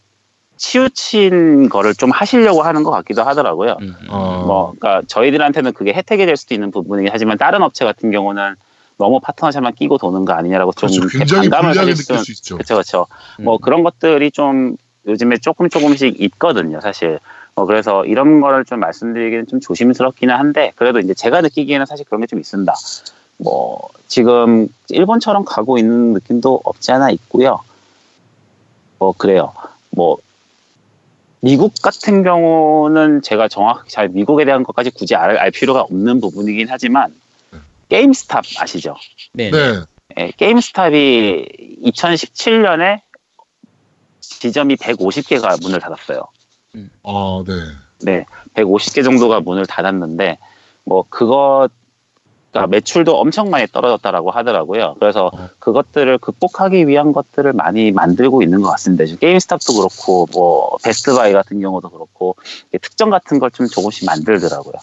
[0.56, 3.76] 치우친 거를 좀 하시려고 하는 것 같기도 하더라고요.
[3.80, 4.06] 음, 음.
[4.10, 4.44] 어.
[4.46, 8.54] 뭐, 그러니까 저희들한테는 그게 혜택이 될 수도 있는 부분이긴 하지만 다른 업체 같은 경우는
[8.98, 11.00] 너무 파트너샵만 끼고 도는 거 아니냐라고 좀 그렇죠.
[11.00, 12.56] 이렇게 굉장히 반감을 느낄 수수 있죠.
[12.56, 13.06] 그렇죠, 그렇죠.
[13.38, 13.44] 음.
[13.44, 17.18] 뭐 그런 것들이 좀 요즘에 조금 조금씩 있거든요, 사실.
[17.54, 22.20] 뭐 그래서 이런 거를 좀 말씀드리기는 좀 조심스럽기는 한데 그래도 이제 제가 느끼기에는 사실 그런
[22.20, 22.72] 게 좀 있습니다.
[23.38, 27.60] 뭐 지금 일본처럼 가고 있는 느낌도 없지 않아 있고요.
[28.98, 29.52] 뭐 그래요.
[29.90, 30.18] 뭐
[31.40, 36.66] 미국 같은 경우는 제가 정확히 잘 미국에 대한 것까지 굳이 알, 알 필요가 없는 부분이긴
[36.70, 37.14] 하지만
[37.88, 38.94] 게임스탑 아시죠?
[39.32, 39.50] 네.
[39.50, 39.80] 네.
[40.18, 41.46] 예, 게임스탑이
[41.86, 43.00] 2017년에
[44.40, 46.26] 지점이 150개가 문을 닫았어요.
[47.04, 47.54] 아, 네.
[48.02, 48.24] 네,
[48.54, 50.38] 150개 정도가 문을 닫았는데
[50.84, 51.68] 뭐 그것
[52.50, 54.96] 그러니까 매출도 엄청 많이 떨어졌다라고 하더라고요.
[54.98, 55.48] 그래서 어.
[55.60, 59.04] 그것들을 극복하기 위한 것들을 많이 만들고 있는 것 같습니다.
[59.04, 62.34] 지금 게임스탑도 그렇고 뭐 베스트바이 같은 경우도 그렇고
[62.82, 64.74] 특정 같은 걸 좀 조금씩 만들더라고요.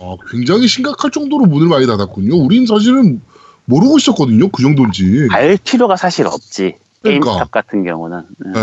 [0.00, 2.36] 아, 굉장히 심각할 정도로 문을 많이 닫았군요.
[2.36, 3.22] 우린 사실은
[3.66, 4.50] 모르고 있었거든요.
[4.50, 5.28] 그 정도인지.
[5.30, 6.74] 알 필요가 사실 없지.
[7.00, 7.26] 그러니까.
[7.26, 8.22] 게임스탑 같은 경우는.
[8.38, 8.52] 네.
[8.52, 8.60] 네.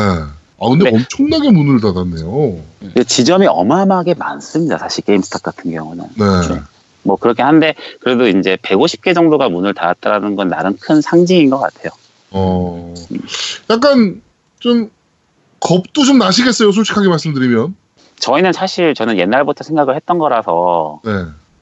[0.62, 0.96] 아 근데 네.
[0.96, 2.60] 엄청나게 문을 닫았네요.
[2.80, 4.78] 근데 지점이 어마어마하게 많습니다.
[4.78, 6.06] 사실 게임스탑 같은 경우는.
[6.16, 6.62] 네.
[7.04, 11.90] 뭐 그렇게 한데 그래도 이제 150개 정도가 문을 닫았다라는 건 나름 큰 상징인 것 같아요.
[12.30, 12.94] 어,
[13.72, 14.22] 약간
[14.60, 14.92] 좀
[15.60, 16.72] 겁도 좀 나시겠어요.
[16.72, 17.76] 솔직하게 말씀드리면.
[18.20, 21.12] 저희는 사실 저는 옛날부터 생각을 했던 거라서 네.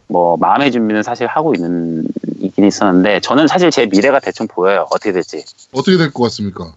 [0.07, 2.03] 뭐 마음의 준비는 사실 하고 있는
[2.41, 4.85] 있긴 있었는데 저는 사실 제 미래가 대충 보여요.
[4.91, 5.45] 어떻게 될지.
[5.71, 6.73] 어떻게 될 것 같습니까?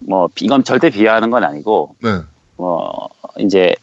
[0.00, 2.20] 뭐 이건 절대 비하하는 건 아니고 네.
[2.56, 3.08] 뭐
[3.38, 3.74] 이제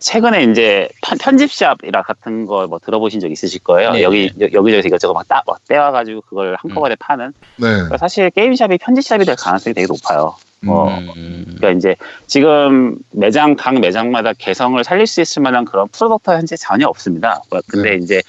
[0.00, 3.92] 최근에 이제 편- 편집샵이라 같은 거 뭐 들어보신 적 있으실 거예요.
[3.92, 4.02] 네.
[4.02, 7.32] 여기 여- 여기저기서 이것저것 막 따, 막 떼와가지고 그걸 한꺼번에 파는.
[7.56, 7.66] 네.
[7.68, 10.36] 그러니까 사실 게임샵이 편집샵이 될 가능성이 되게 높아요.
[10.60, 11.94] 뭐 음, 그러니까 이제
[12.26, 17.42] 지금 매장 각 매장마다 개성을 살릴 수 있을 만한 그런 product가 현재 전혀 없습니다.
[17.50, 18.22] 뭐 근데 이제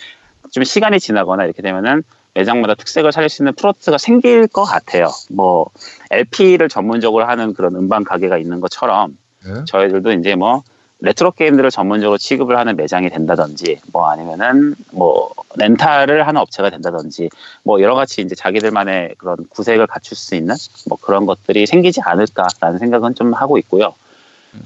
[0.51, 2.03] 좀 시간이 지나거나 이렇게 되면은
[2.39, 5.11] 매장마다 특색을 살릴 수 있는 product가 생길 것 같아요.
[5.29, 5.69] 뭐
[6.11, 9.65] LP를 전문적으로 하는 그런 음반 가게가 있는 것처럼 네.
[9.65, 10.63] 저희들도 이제 뭐
[11.01, 17.29] 레트로 게임들을 전문적으로 취급을 하는 매장이 된다든지 뭐 아니면은 뭐 렌탈을 하는 업체가 된다든지
[17.63, 20.55] 뭐 여러 가지 이제 자기들만의 그런 구색을 갖출 수 있는
[20.87, 23.93] 뭐 그런 것들이 생기지 않을까라는 생각은 좀 하고 있고요.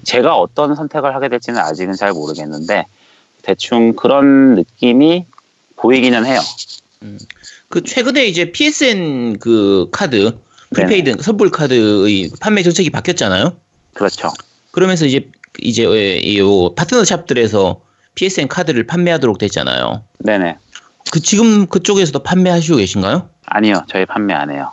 [0.04, 2.86] 제가 어떤 선택을 하게 될지는 아직은 잘 모르겠는데
[3.42, 5.26] 대충 그런 느낌이
[5.76, 6.40] 보이기는 해요.
[7.74, 10.38] 그 최근에 이제 PSN 그 카드
[10.76, 13.58] prepaid 선불 카드의 판매 정책이 바뀌었잖아요.
[13.96, 14.32] 그렇죠.
[14.70, 17.82] 그러면서 이제 이제 예, 이요 파트너 샵들에서
[18.14, 20.04] PSN 카드를 판매하도록 됐잖아요.
[20.20, 20.58] 네네.
[21.12, 23.30] 그 지금 그쪽에서도 판매하시고 계신가요?
[23.48, 23.84] 아니요.
[23.90, 24.72] 저희 판매 안 해요.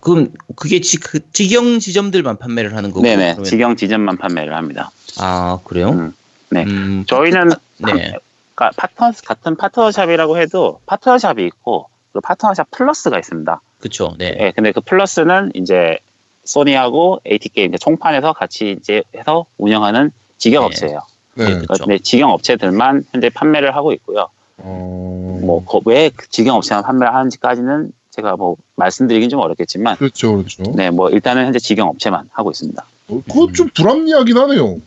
[0.00, 3.02] 그럼 그게 지, 그 직영 지점들만 판매를 하는 거고.
[3.02, 3.34] 네네.
[3.34, 4.90] 그러면- 직영 지점만 판매를 합니다.
[5.20, 5.90] 아 그래요?
[5.90, 6.12] 음,
[6.50, 6.64] 네.
[6.64, 8.14] 음, 저희는 네.
[8.56, 13.60] 그러니까 파트너 같은 파트너샵이라고 해도 파트너샵이 있고 그 파트너샵 플러스가 있습니다.
[13.80, 14.14] 그쵸.
[14.18, 14.36] 네.
[14.38, 15.98] 예, 근데 그 플러스는 이제
[16.44, 20.66] 소니하고 AT 게임 총판에서 같이 이제 해서 운영하는 직영 네.
[20.66, 21.00] 업체예요.
[21.34, 21.48] 네.
[21.48, 21.66] 네.
[21.86, 24.28] 네, 직영 업체들만 현재 판매를 하고 있고요.
[24.58, 25.40] 어...
[25.42, 30.62] 뭐왜 직영 업체만 판매를 하는지까지는 제가 뭐 말씀드리긴 좀 어렵겠지만 그렇죠, 그렇죠.
[30.76, 32.84] 네, 뭐 일단은 현재 직영 업체만 하고 있습니다.
[33.08, 34.80] 어, 그거 좀 불합리하긴 하네요.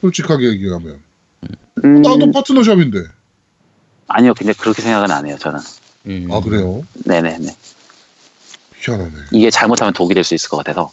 [0.00, 1.02] 솔직하게 얘기하면.
[1.84, 2.98] 음, 나도 파트너샵인데.
[4.08, 5.60] 아니요, 근데 그렇게 생각은 안 해요, 저는.
[6.06, 6.28] 음.
[6.30, 6.82] 아 그래요?
[7.04, 7.54] 네네네.
[8.80, 9.10] 희한하네.
[9.32, 10.90] 이게 잘못하면 독이 될 수 있을 것 같아서.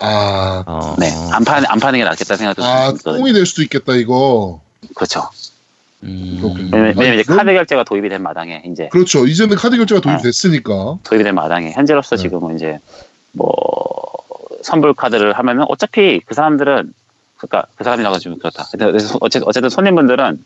[0.00, 2.92] 아, 어, 네, 안 파는 안 파는 게 낫겠다 생각도 아.
[3.04, 4.60] 똥이 될 수도 있겠다 이거.
[4.94, 5.28] 그렇죠.
[6.04, 6.38] 음.
[6.72, 9.26] 왜냐면, 왜냐면 이제 그럼- 카드 결제가 도입이 된 마당에 이제 그렇죠.
[9.26, 10.00] 이제는 카드 결제가 아.
[10.02, 10.98] 도입됐으니까.
[11.02, 12.22] 도입이 된 마당에 현재로서 네.
[12.22, 12.78] 지금은 이제
[13.32, 13.52] 뭐
[14.62, 16.92] 선불 카드를 하면은 어차피 그 사람들은
[17.36, 18.68] 그러니까 그 사람이라고 좀 그렇다.
[19.20, 20.44] 어쨌든 손님분들은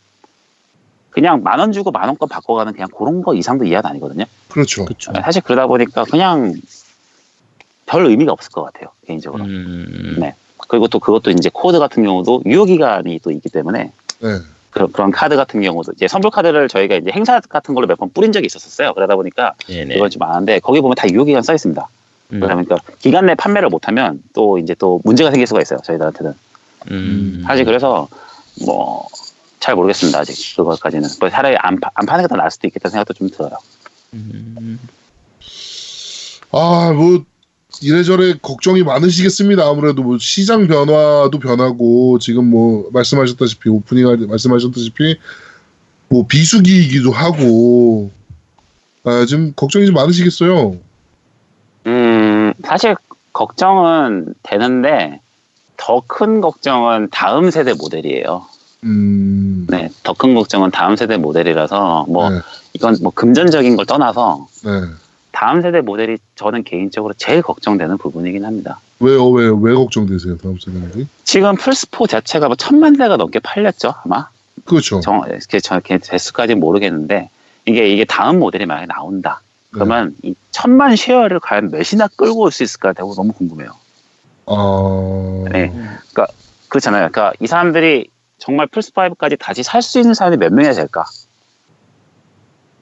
[1.13, 4.25] 그냥 만 원 주고 만 원권 바꿔가는 그냥 그런 거 이상도 이하가 아니거든요.
[4.49, 4.85] 그렇죠.
[4.85, 5.13] 그쵸.
[5.23, 6.55] 사실 그러다 보니까 그냥
[7.87, 9.45] 별 의미가 없을 것 같아요 개인적으로.
[9.45, 10.17] 음.
[10.19, 10.35] 네.
[10.69, 14.39] 그리고 또 그것도 이제 코드 같은 경우도 유효 기간이 또 있기 때문에 네.
[14.71, 18.11] 그, 그런 카드 같은 경우도 이제 선불 카드를 저희가 이제 행사 같은 걸로 몇 번
[18.11, 18.95] 뿌린 적이 있었어요.
[18.95, 19.97] 그러다 보니까 네네.
[19.97, 21.87] 이건 좀 아는데 거기 보면 다 유효 기간 써 있습니다.
[22.33, 22.41] 음.
[22.41, 25.79] 그러다 보니까 기간 내 판매를 못하면 또 이제 또 문제가 생길 수가 있어요.
[25.85, 26.33] 저희들한테는
[26.91, 27.43] 음.
[27.47, 28.09] 사실 그래서
[28.65, 29.07] 뭐
[29.63, 30.19] 잘 모르겠습니다.
[30.19, 33.29] 아직 그거까지는 뭐 차라리 안, 파- 안 파는 게 더 나을 수도 있겠다 생각도 좀
[33.31, 33.53] 들어요.
[34.13, 34.79] 음.
[36.51, 37.25] 아, 뭐
[37.81, 39.65] 이래저래 걱정이 많으시겠습니다.
[39.65, 45.17] 아무래도 뭐 시장 변화도 변하고 지금 뭐 말씀하셨다시피 오프닝 할 때 말씀하셨다시피
[46.09, 48.11] 뭐 비수기이기도 하고
[49.05, 50.77] 아, 지금 걱정이 좀 많으시겠어요.
[51.87, 52.95] 음 사실
[53.33, 55.21] 걱정은 되는데
[55.77, 58.47] 더 큰 걱정은 다음 세대 모델이에요.
[58.85, 62.41] 음, 네, 더 큰 걱정은 다음 세대 모델이라서 뭐 네,
[62.75, 64.71] 이건 뭐 금전적인 걸 떠나서 네.
[65.31, 68.81] 다음 세대 모델이 저는 개인적으로 제일 걱정되는 부분이긴 합니다.
[69.01, 69.29] 왜요?
[69.31, 70.37] 왜, 왜 걱정되세요?
[70.39, 71.07] 다음 세대들이?
[71.25, 74.29] 지금 플스4 자체가 뭐 천만 대가 넘게 팔렸죠, 아마.
[74.65, 75.01] 그렇죠.
[75.01, 77.31] 정, 이렇게 대수까지 모르겠는데,
[77.67, 79.41] 이게, 이게 다음 모델이 만약에 나온다.
[79.71, 83.71] 그러면 이 천만 share를 과연 몇이나 끌고 올 수 있을까 되고 너무 궁금해요.
[84.47, 85.73] 아, 네.
[86.69, 87.09] 그렇잖아요.
[87.11, 88.09] 그러니까 이 사람들이
[88.43, 91.05] 정말 플스5까지 다시 살 수 있는 사람이 몇 명이나 될까?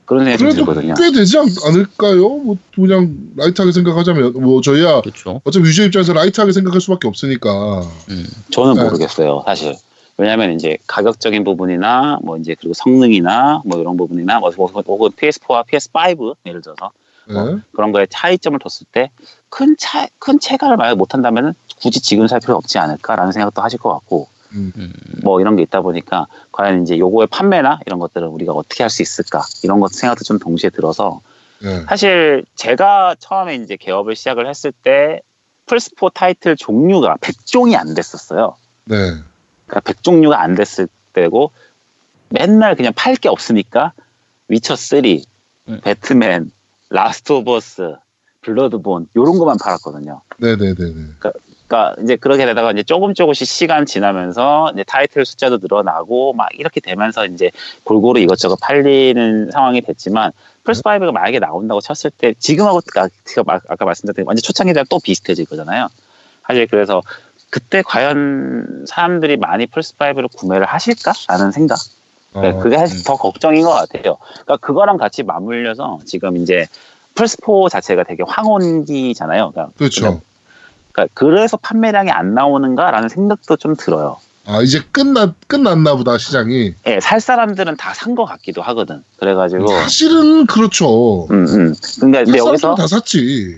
[0.07, 0.95] 그런 생각이 좀 그래도 들거든요.
[0.95, 2.29] 꽤 되지 않, 않을까요?
[2.39, 5.03] 뭐 그냥 light하게 생각하자면 뭐 저희야.
[5.45, 7.83] 어차피 유저 입장에서 light하게 생각할 수밖에 없으니까.
[8.09, 8.27] 음.
[8.51, 8.85] 저는 네.
[8.85, 9.77] 모르겠어요, 사실.
[10.17, 16.37] 왜냐하면 이제 가격적인 부분이나 뭐 이제 그리고 성능이나 뭐 이런 부분이나 뭐 혹은 PS4와 PS5
[16.47, 16.91] 예를 들어서
[17.29, 17.61] 네.
[17.73, 19.11] 그런 거에 차이점을 뒀을 때
[19.51, 23.93] 큰 차, 큰 체감을 만약 못한다면은 굳이 지금 살 필요 없지 않을까라는 생각도 하실 것
[23.93, 24.29] 같고
[25.23, 29.03] 뭐 이런 게 있다 보니까 과연 이제 요거의 판매나 이런 것들을 우리가 어떻게 할 수
[29.03, 31.21] 있을까 이런 것 생각도 좀 동시에 들어서
[31.61, 31.85] 네.
[31.89, 35.21] 사실 제가 처음에 이제 개업을 시작을 했을 때
[35.67, 38.57] 플스4 타이틀 종류가 100종이 안 됐었어요.
[38.87, 38.97] 네.
[39.67, 41.53] 그러니까 100종류가 안 됐을 때고
[42.31, 43.93] 맨날 그냥 팔 게 없으니까
[44.49, 45.05] 위쳐 3,
[45.69, 45.81] 음.
[45.83, 46.51] 배트맨,
[46.89, 47.95] 라스트 오브 어스,
[48.41, 50.23] 블러드본 요런 것만 팔았거든요.
[50.39, 51.07] 네네네네.
[51.71, 56.81] 그러니까 이제 그렇게 되다가 이제 조금 조금씩 시간 지나면서 이제 타이틀 숫자도 늘어나고 막 이렇게
[56.81, 57.53] 되면서 이제
[57.85, 60.33] 골고루 이것저것 팔리는 상황이 됐지만
[60.65, 64.99] 플스 5가 만약에 나온다고 쳤을 때 지금하고 아- 제가 막 아까 말씀드린 완전 초창기랑 또
[64.99, 65.89] 비슷해질 거잖아요.
[66.45, 67.03] 사실 그래서
[67.51, 71.79] 그때 과연 사람들이 많이 플스 5를 구매를 하실까라는 생각.
[72.35, 74.17] 네, 어, 그게 사실 더 걱정인 것 같아요.
[74.33, 76.67] 그러니까 그거랑 같이 맞물려서 지금 이제
[77.15, 79.53] 플스4 자체가 되게 황혼기잖아요.
[79.53, 80.21] 그러니까 그렇죠.
[81.01, 84.19] 그러니까 그래서 판매량이 안 나오는가라는 생각도 좀 들어요.
[84.47, 86.75] 아 이제 끝났 끝났나 보다 시장이.
[86.87, 89.05] 예, 살 사람들은 다 산 것 같기도 하거든.
[89.19, 91.27] 그래가지고, 사실은 그렇죠.
[91.31, 91.75] 음, 음.
[92.01, 93.57] 그러니까 근데 살 여기서 사람들은 다 샀지.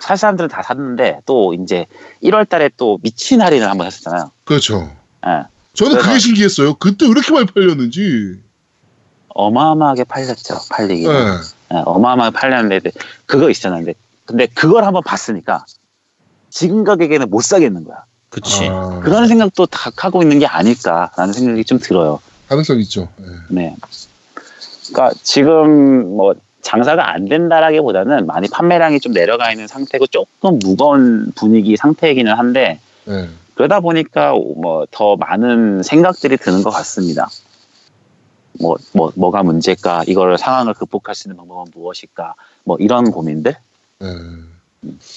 [0.00, 1.86] 살 사람들은 다 샀는데 또 이제
[2.22, 4.30] 1월달에 또 미친 할인을 한번 했었잖아요.
[4.44, 4.90] 그렇죠.
[5.26, 5.44] 예,
[5.74, 6.74] 저는 그게 신기했어요.
[6.74, 8.40] 그때 왜 이렇게 많이 팔렸는지.
[9.28, 10.58] 어마어마하게 팔렸죠.
[10.70, 11.06] 팔리기.
[11.06, 11.14] 네.
[11.74, 12.90] 예, 어마어마하게 팔렸는데
[13.26, 13.50] 그거.
[13.62, 13.94] 근데,
[14.24, 15.64] 근데 그걸 한번 봤으니까
[16.54, 18.04] 지금 가격에는 못 사겠는 거야.
[18.30, 18.68] 그치.
[18.70, 22.20] 아, 그런 생각도 다 하고 있는 게 아닐까라는 생각이 좀 들어요.
[22.48, 23.08] 가능성 있죠.
[23.16, 23.26] 네.
[23.50, 23.76] 네.
[24.86, 31.76] 그러니까 지금 뭐 장사가 안 된다라기보다는 많이 판매량이 좀 내려가 있는 상태고 조금 무거운 분위기
[31.76, 33.28] 상태이기는 한데 네.
[33.56, 37.28] 그러다 보니까 뭐 더 많은 생각들이 드는 것 같습니다.
[38.60, 40.04] 뭐, 뭐, 뭐가 문제일까?
[40.06, 42.34] 이걸 상황을 극복할 수 있는 방법은 무엇일까?
[42.62, 43.56] 뭐 이런 고민들
[43.98, 44.08] 네.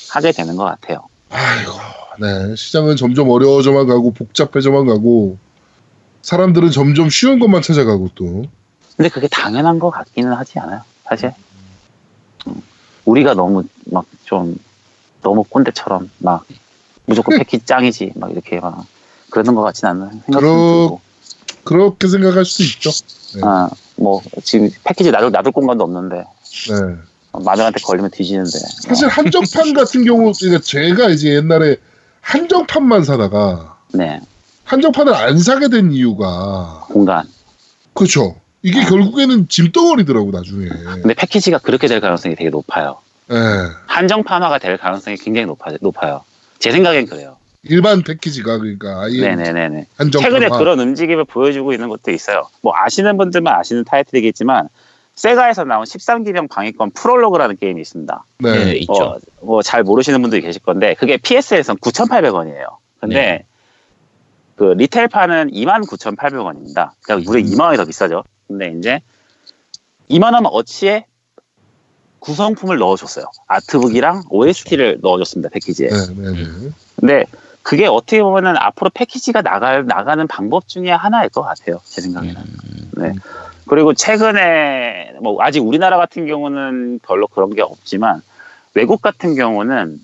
[0.09, 1.07] 하게 되는 것 같아요.
[1.29, 1.71] 아이고,
[2.19, 2.55] 네.
[2.55, 5.37] 시장은 점점 어려워져만 가고 복잡해져만 가고
[6.21, 8.45] 사람들은 점점 쉬운 것만 찾아가고 또.
[8.95, 11.33] 근데 그게 당연한 것 같기는 하지 않아요, 사실.
[12.47, 12.61] 음,
[13.05, 14.57] 우리가 너무 막 좀
[15.21, 16.45] 너무 꼰대처럼 막
[17.05, 18.85] 무조건 패키지 짱이지 막 이렇게 막
[19.29, 21.01] 그러는 것 같진 않은 생각도 들고.
[21.63, 22.91] 그렇게 생각할 수도 있죠.
[23.35, 23.41] 네.
[23.43, 26.95] 아, 뭐 지금 패키지 놔둘 놔둘 공간도 없는데 네.
[27.43, 28.57] 마누한테 걸리면 뒤지는데.
[28.81, 31.77] 사실 한정판 같은 경우, 제가 이제 옛날에
[32.21, 34.19] 한정판만 사다가 네,
[34.65, 37.25] 한정판을 안 사게 된 이유가 공간.
[37.93, 38.35] 그렇죠.
[38.63, 38.85] 이게 아.
[38.85, 40.67] 결국에는 짐덩어리더라고 나중에.
[40.67, 42.97] 근데 패키지가 그렇게 될 가능성이 되게 높아요.
[43.29, 43.35] 네.
[43.87, 46.23] 한정판화가 될 가능성이 굉장히 높아, 높아요.
[46.59, 47.37] 제 생각엔 그래요.
[47.63, 49.27] 일반 패키지가 그러니까 아예.
[49.97, 50.31] 한정판.
[50.31, 52.47] 최근에 그런 움직임을 보여주고 있는 것도 있어요.
[52.61, 54.69] 뭐 아시는 분들만 아시는 타이틀이겠지만
[55.17, 58.23] 세가에서 나온 13기병 방위권 프롤로그라는 게임이 있습니다.
[58.37, 58.65] 네.
[58.65, 59.17] 네, 있죠.
[59.41, 62.77] 뭐잘 모르시는 분들이 계실 건데 그게 PS에서는 9,800원이에요.
[62.99, 63.45] 근데 네.
[64.55, 66.91] 그 리테일판은 29,800원입니다.
[67.01, 68.23] 그러니까 무려 2만 원이 더 비싸죠.
[68.47, 69.01] 근데 이제
[70.09, 71.05] 2만 원 어치에
[72.19, 73.25] 구성품을 넣어줬어요.
[73.47, 75.49] 아트북이랑 OST를 넣어줬습니다.
[75.49, 75.89] 패키지에.
[75.89, 76.69] 네, 네, 네.
[76.99, 77.25] 근데
[77.63, 81.81] 그게 어떻게 보면은 앞으로 패키지가 나갈 나가는 방법 중에 하나일 것 같아요.
[81.85, 82.35] 제 생각에는.
[82.35, 83.13] 음, 네.
[83.67, 88.21] 그리고 최근에 뭐 아직 우리나라 같은 경우는 별로 그런 게 없지만
[88.73, 89.99] 외국 같은 경우는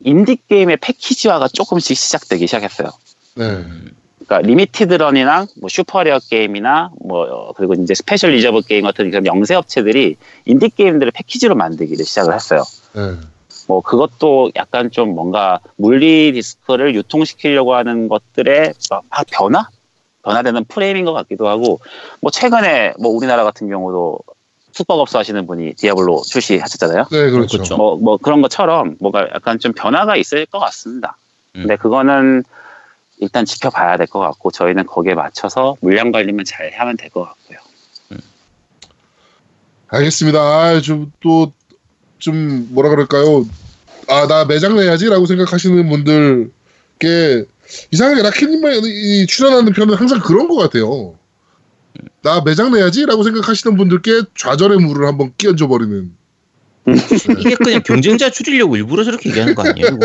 [0.00, 2.90] 인디 게임의 패키지화가 조금씩 시작되기 시작했어요.
[3.36, 3.64] 네.
[4.26, 9.10] 그러니까 리미티드 런이랑 뭐 슈퍼 레어 게임이나 뭐 어, 그리고 이제 스페셜 리저브 게임 같은
[9.10, 12.62] 그런 영세 업체들이 인디 게임들을 패키지로 만들기를 시작을 했어요.
[12.94, 13.14] 네.
[13.68, 19.68] 뭐 그것도 약간 좀 뭔가 물리 디스크를 유통시키려고 하는 것들의 막 변화?
[20.22, 21.80] 변화되는 프레임인 것 같기도 하고
[22.20, 24.18] 뭐 최근에 뭐 우리나라 같은 경우도
[24.72, 27.04] 숙박업소 하시는 분이 디아블로 출시하셨잖아요.
[27.10, 27.56] 네, 그렇죠.
[27.58, 27.76] 그렇죠.
[27.76, 31.16] 뭐, 뭐 그런 것처럼 뭔가 약간 좀 변화가 있을 것 같습니다.
[31.52, 32.44] 근데 그거는
[33.18, 37.58] 일단 지켜봐야 될 것 같고 저희는 거기에 맞춰서 물량 관리만 잘 하면 될 것 같고요.
[39.88, 40.40] 알겠습니다.
[40.40, 41.52] 아, 좀, 또,
[42.18, 43.44] 좀, 뭐라 그럴까요.
[44.08, 47.44] 아, 나 매장 내야지라고 생각하시는 분들께,
[47.90, 51.16] 이상하게 라키님이 출연하는 편은 항상 그런 것 같아요.
[52.22, 56.12] 나 매장 내야지라고 생각하시는 분들께 좌절의 물을 한번 끼얹어 버리는.
[57.38, 59.98] 이게 그냥 경쟁자 줄이려고 일부러 저렇게 얘기하는 거 아니에요?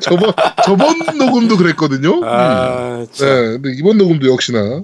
[0.00, 0.32] 저번,
[0.64, 2.24] 저번 녹음도 그랬거든요.
[2.24, 3.28] 아, 참.
[3.28, 4.82] 네, 근데 이번 녹음도 역시나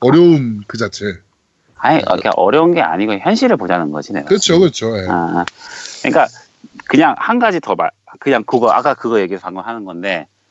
[0.00, 1.18] 어려움 그 자체.
[1.76, 4.26] 아니, 그냥 어려운 게 아니고 현실을 보자는 거지, 내가.
[4.26, 4.96] 그렇죠, 그렇죠.
[4.96, 5.06] 예.
[5.08, 5.44] 아,
[6.00, 6.28] 그러니까
[6.86, 10.41] 그냥 한 가지 더 말, 그냥 그거 아까 그거 얘기해서 방금 하는 건데, 어,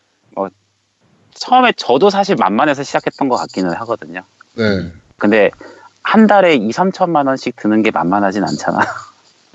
[1.34, 4.22] 처음에 저도 사실 만만해서 시작했던 것 같기는 하거든요.
[4.56, 4.92] 네.
[5.18, 5.50] 근데
[6.04, 8.80] 한 달에 2, 3천만 원씩 드는 게 만만하진 않잖아.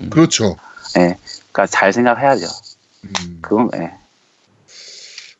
[0.09, 0.55] 그렇죠.
[0.97, 1.17] 예.
[1.51, 2.47] 그러니까 잘 생각해야죠.
[3.03, 3.93] 음, 그건 예.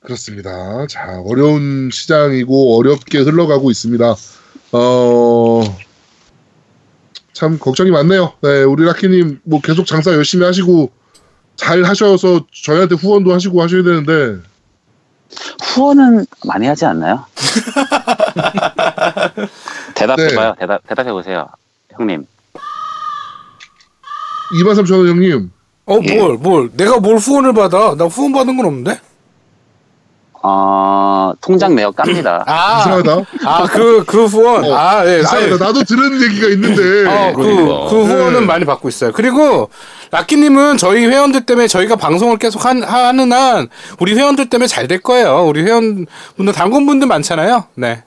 [0.01, 0.87] 그렇습니다.
[0.87, 4.15] 자, 어려운 시장이고 어렵게 흘러가고 있습니다.
[4.73, 5.61] 어,
[7.33, 8.33] 참 걱정이 많네요.
[8.41, 10.91] 네, 우리 라키님 뭐 계속 장사 열심히 하시고
[11.55, 14.41] 잘 하셔서 저희한테 후원도 하시고 하셔야 되는데
[15.77, 17.25] 후원은 많이 하지 않나요?
[19.93, 20.55] 대답해봐요.
[20.59, 21.47] 대답 대답해보세요,
[21.91, 22.25] 형님.
[24.53, 25.51] 23,000원 형님
[25.85, 26.17] 어, 예.
[26.17, 26.69] 뭘, 뭘.
[26.73, 27.95] 내가 뭘 후원을 받아?
[27.95, 28.99] 나 후원 받은 건 없는데?
[30.49, 32.43] 어, 통장 내역 깝니다.
[32.47, 33.21] 아, 이상하다.
[33.43, 34.63] 아, 그, 그 후원.
[34.63, 35.19] 어, 아, 예.
[35.19, 35.57] 이상하다.
[35.65, 37.89] 나도 들은 얘기가 있는데 어, 그, 그러니까.
[37.89, 38.45] 그 후원은 네.
[38.45, 39.11] 많이 받고 있어요.
[39.11, 39.69] 그리고,
[40.11, 43.67] 라키님은 저희 회원들 때문에 저희가 방송을 계속 한, 하는 한,
[43.99, 45.43] 우리 회원들 때문에 잘 될 거예요.
[45.45, 47.65] 우리 회원분들, 단골분들 많잖아요.
[47.75, 48.03] 네.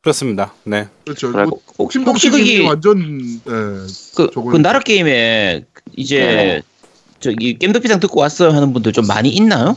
[0.00, 0.52] 그렇습니다.
[0.62, 0.86] 네.
[1.04, 1.32] 그렇죠.
[1.32, 5.64] 그래, 뭐, 혹시 혹시 그게- 완전 예, 그, 저거는- 그 나라 게임에
[5.96, 6.62] 이제 네.
[7.18, 9.76] 저기 겜덕비상 듣고 왔어요 하는 분들 좀 많이 있나요?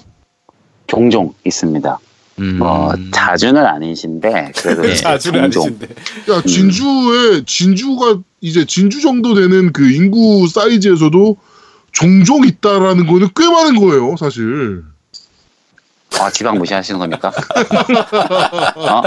[0.87, 1.99] 종종 있습니다.
[2.39, 2.59] 음.
[2.61, 4.95] 어, 자주는 아니신데 그래도 네.
[4.95, 5.63] 자주는 종종.
[5.65, 6.33] 아니신데.
[6.33, 11.37] 야 진주에 진주가 이제 진주 정도 되는 그 인구 사이즈에서도
[11.91, 14.83] 종종 있다라는 거는 꽤 많은 거예요, 사실.
[16.19, 17.31] 아, 지방 무시하시는 겁니까?
[18.75, 19.01] 어?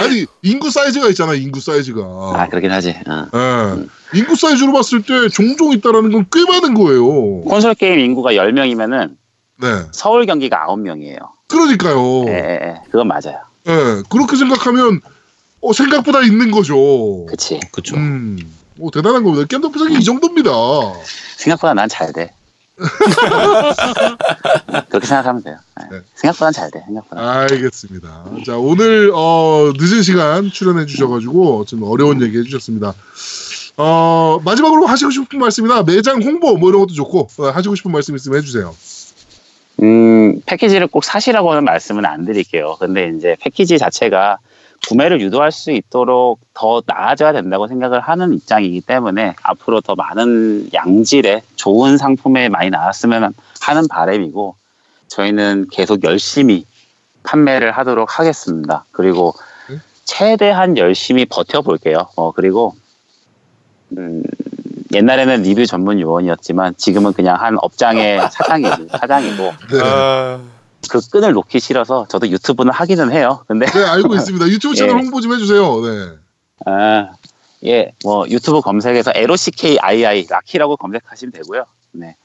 [0.00, 2.00] 아니 인구 사이즈가 있잖아, 인구 사이즈가.
[2.34, 2.96] 아, 그러긴 하지.
[3.06, 3.26] 어.
[3.34, 4.18] 예.
[4.18, 7.40] 인구 사이즈로 봤을 때 종종 있다라는 건 꽤 많은 거예요.
[7.42, 9.10] 콘솔 게임 인구가 10명이면은
[9.60, 11.18] 네, 서울 경기가 9명이에요.
[11.48, 12.24] 그러니까요.
[12.28, 12.74] 예, 예, 예.
[12.90, 13.40] 그건 맞아요.
[13.66, 15.00] 예, 그렇게 생각하면
[15.60, 17.26] 어, 생각보다 있는 거죠.
[17.26, 17.58] 그치.
[17.72, 17.96] 그쵸.
[17.96, 18.38] 음,
[18.78, 19.44] 오 대단한 겁니다.
[19.48, 20.50] 겜덕비상이 이 정도입니다.
[21.36, 22.32] 생각보다 난 잘 돼.
[24.88, 25.56] 그렇게 생각하면 돼요.
[25.92, 25.96] 예.
[25.96, 26.02] 네.
[26.14, 26.82] 생각보다 잘 돼.
[26.86, 27.20] 생각보다.
[27.40, 28.24] 알겠습니다.
[28.46, 32.94] 자, 오늘, 어, 늦은 시간 출연해 주셔가지고, 좀 어려운 얘기 해주셨습니다.
[33.78, 38.14] 어, 마지막으로 하시고 싶은 말씀이나 매장 홍보 뭐 이런 것도 좋고, 어, 하시고 싶은 말씀
[38.14, 38.72] 있으면 해주세요.
[39.82, 42.76] 음, 패키지를 꼭 사시라고는 말씀은 안 드릴게요.
[42.80, 44.38] 근데 이제 패키지 자체가
[44.88, 51.42] 구매를 유도할 수 있도록 더 나아져야 된다고 생각을 하는 입장이기 때문에 앞으로 더 많은 양질의
[51.56, 54.56] 좋은 상품에 많이 나왔으면 하는 바람이고
[55.08, 56.64] 저희는 계속 열심히
[57.22, 58.84] 판매를 하도록 하겠습니다.
[58.92, 59.34] 그리고
[59.68, 59.76] 네?
[60.04, 62.08] 최대한 열심히 버텨볼게요.
[62.16, 62.74] 어, 그리고
[63.96, 64.22] 음,
[64.92, 69.80] 옛날에는 리뷰 전문 요원이었지만 지금은 그냥 한 업장의 사장이지, 사장이고 네.
[69.82, 70.40] 아,
[70.90, 73.44] 그 끈을 놓기 싫어서 저도 유튜브는 하기는 해요.
[73.46, 74.46] 근데 네, 알고 있습니다.
[74.48, 75.00] 유튜브 채널 예.
[75.02, 75.80] 홍보 좀 해주세요.
[75.80, 76.08] 네.
[76.66, 77.10] 아,
[77.66, 81.64] 예, 뭐 유튜브 검색에서 LOCKII 라키라고 검색하시면 되고요.
[81.92, 82.16] 네.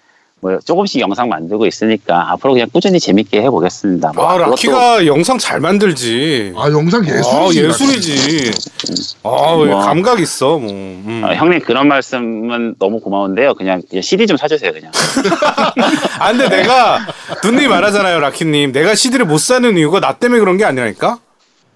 [0.44, 4.12] 뭐 조금씩 영상 만들고 있으니까 앞으로 그냥 꾸준히 재밌게 해보겠습니다.
[4.14, 6.54] 뭐 아, 그것도 라키가 영상 잘 만들지.
[6.58, 7.30] 아, 영상 예술이지.
[7.32, 8.52] 아, 예술이지.
[9.24, 9.80] 아, 왜 뭐.
[9.80, 10.70] 감각 있어, 뭐.
[10.70, 11.22] 음.
[11.24, 13.54] 어, 형님 그런 말씀은 너무 고마운데요.
[13.54, 14.92] 그냥 CD 좀 사주세요, 그냥.
[16.20, 17.00] 아, 근데 내가,
[17.42, 18.74] 누님 말하잖아요, 라키님.
[18.74, 21.20] 내가 CD를 못 사는 이유가 나 때문에 그런 게 아니라니까?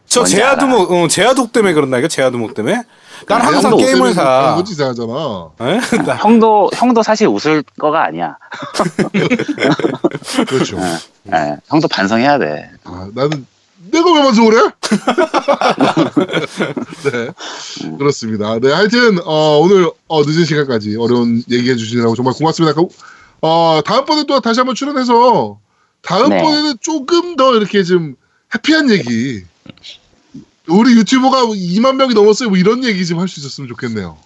[0.07, 2.81] 저 제아두목, 어, 제아독 때문에 그런다니까, 제아두목 때문에?
[3.27, 4.23] 난 항상 형도 게임을 사.
[4.23, 4.75] 거지?
[6.05, 8.37] 나- 형도 형도 사실 웃을 거가 아니야.
[10.47, 10.77] 그렇죠.
[11.33, 12.69] 예, 형도 반성해야 돼.
[12.83, 13.45] 아, 나는
[13.91, 14.57] 내가 왜 먼저 오래?
[17.03, 17.29] 네,
[17.97, 18.59] 그렇습니다.
[18.59, 22.79] 네, 하여튼 어, 오늘 어, 늦은 시간까지 어려운 얘기해 주시느라고 정말 고맙습니다.
[23.41, 25.59] 어, 다음번에 또 다시 한번 출연해서
[26.01, 28.15] 다음번에는 조금 더 이렇게 좀
[28.53, 29.43] 해피한 얘기
[30.67, 32.49] 우리 유튜버가 2만 명이 넘었어요.
[32.49, 34.17] 뭐 이런 얘기 좀 할 수 있었으면 좋겠네요.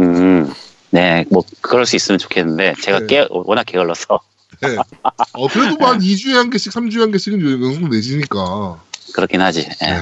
[0.00, 0.52] 음,
[0.90, 3.06] 네, 뭐 그럴 수 있으면 좋겠는데 제가 네.
[3.06, 4.20] 깨 워낙 게을러서
[4.62, 4.76] 네.
[5.32, 8.80] 어, 그래도 뭐한 2주에 한 개씩, 3주에 한 개씩은 영상 내시니까.
[9.14, 9.60] 그렇긴 하지.
[9.60, 9.86] 예.
[9.86, 10.00] 네.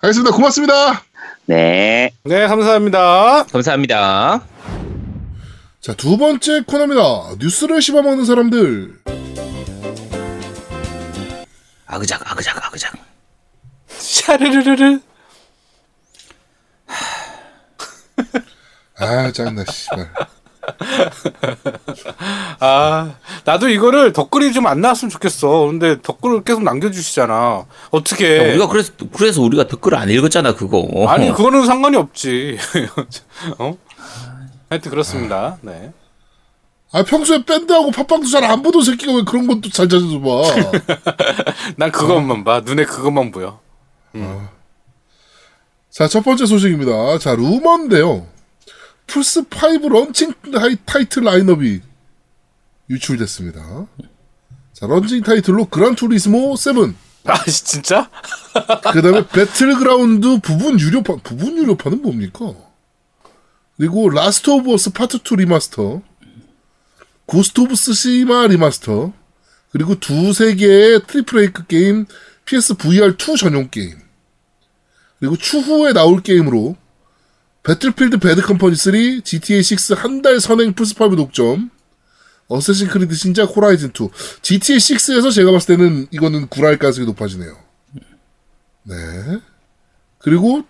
[0.00, 0.34] 알겠습니다.
[0.36, 1.02] 고맙습니다.
[1.46, 2.10] 네.
[2.24, 3.44] 네, 감사합니다.
[3.52, 4.44] 감사합니다.
[5.80, 7.36] 자, 두 번째 코너입니다.
[7.38, 9.00] 뉴스를 씹어먹는 사람들.
[11.86, 13.13] 아그작 아그작 아그작.
[14.04, 15.00] 샤르르르르.
[18.98, 20.08] 아, 짜증나, 씨발.
[22.60, 25.66] 아, 나도 이거를 댓글이 좀 안 나왔으면 좋겠어.
[25.66, 27.66] 근데 댓글을 계속 남겨주시잖아.
[27.90, 28.38] 어떻게.
[28.38, 31.06] 야, 우리가 그래서 그래서 우리가 댓글 안 읽었잖아 그거.
[31.08, 32.58] 아니, 그거는 상관이 없지.
[33.58, 33.76] 어?
[34.70, 35.58] 하여튼 그렇습니다.
[35.62, 35.92] 네.
[36.92, 40.42] 아, 평소에 밴드하고 톡방도 잘 안 보던 새끼가 왜 그런 것도 잘 찾아서 봐.
[41.76, 42.60] 난 그것만 봐.
[42.64, 43.58] 눈에 그것만 보여.
[45.90, 47.18] 자, 첫 번째 소식입니다.
[47.18, 48.26] 자, 루머인데요.
[49.06, 50.32] 플스5 런칭
[50.86, 51.80] 타이틀 라인업이
[52.90, 53.86] 유출됐습니다.
[54.72, 56.94] 자, 런칭 타이틀로 그란 투리스모 7,
[57.26, 58.10] 아 진짜?
[58.92, 62.54] 그 다음에 배틀그라운드 부분 유료판 부분 유료판은 뭡니까?
[63.76, 66.02] 그리고 라스트 오브 어스 파트 2 remaster,
[67.26, 69.12] 고스트 오브 쓰시마 remaster,
[69.70, 72.06] 그리고 두세 개의 트리플 A급 게임
[72.44, 74.03] PS VR 2 전용 게임.
[75.24, 76.76] 그리고 추후에 나올 게임으로
[77.62, 78.92] 배틀필드 배드 컴퍼니 3,
[79.24, 81.70] GTA 6 한 달 선행 플스5 독점,
[82.48, 84.10] 어쌔신 크리드 신작 호라이즌 2.
[84.42, 87.56] GTA 6에서 제가 봤을 때는 이거는 구랄 가능성이 높아지네요.
[88.82, 88.94] 네.
[90.18, 90.62] 그리고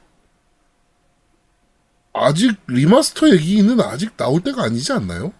[2.13, 5.33] 아직 remaster 얘기는 아직 나올 때가 아니지 않나요?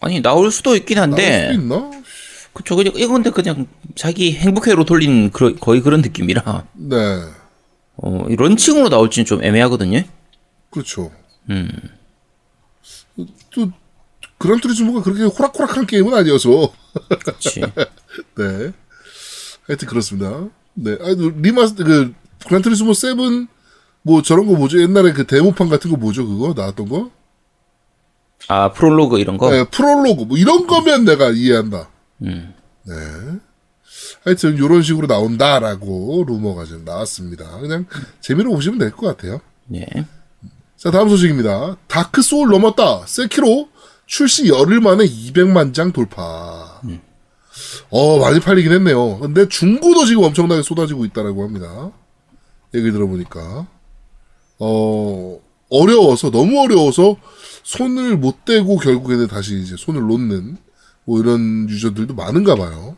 [0.00, 1.90] 아니 나올 수도 있긴 나올 한데 수도 있나?
[2.54, 6.96] 그쵸 그냥 이건 근데 그냥 자기 행복회로 돌린 그러, 거의 그런 느낌이라 네.
[7.96, 10.02] 어, 이 런칭으로 나올지는 좀 애매하거든요.
[10.70, 11.10] 그렇죠.
[11.50, 11.70] 음.
[13.50, 13.70] 또
[14.38, 16.72] 그란 투리스모가 그렇게 호락호락한 게임은 아니어서
[17.08, 17.60] 그렇지.
[18.36, 18.72] 네.
[19.66, 20.48] 하여튼 그렇습니다.
[20.74, 20.92] 네.
[21.00, 21.06] 아,
[21.40, 22.14] 리마스 그
[22.46, 23.14] 그란 투리스모 7
[24.02, 24.80] 뭐 저런 거 뭐죠?
[24.80, 26.26] 옛날에 그 데모판 같은 거 뭐죠?
[26.26, 27.10] 그거 나왔던 거?
[28.46, 29.50] 아 프롤로그 이런 거.
[29.50, 31.90] 네, 프롤로그 뭐 이런 거면 내가 이해한다.
[32.22, 32.54] 음.
[32.84, 32.94] 네.
[34.26, 37.58] 하여튼 이런 식으로 나온다라고 루머가 좀 나왔습니다.
[37.60, 37.86] 그냥
[38.20, 39.40] 재미로 보시면 될 것 같아요.
[39.66, 39.86] 네.
[40.76, 41.76] 자, 다음 소식입니다.
[41.86, 43.06] 다크 소울 넘었다.
[43.06, 43.68] 세키로
[44.06, 46.80] 출시 열흘 만에 200만 장 돌파.
[47.90, 49.18] 어, 많이 팔리긴 했네요.
[49.20, 51.92] 근데 중고도 지금 엄청나게 쏟아지고 있다라고 합니다.
[52.74, 53.66] 얘기 들어보니까.
[54.58, 55.38] 어,
[55.70, 57.16] 어려워서, 너무 어려워서
[57.62, 60.56] 손을 못 대고 결국에는 다시 이제 손을 놓는
[61.04, 62.96] 뭐 이런 유저들도 많은가 봐요.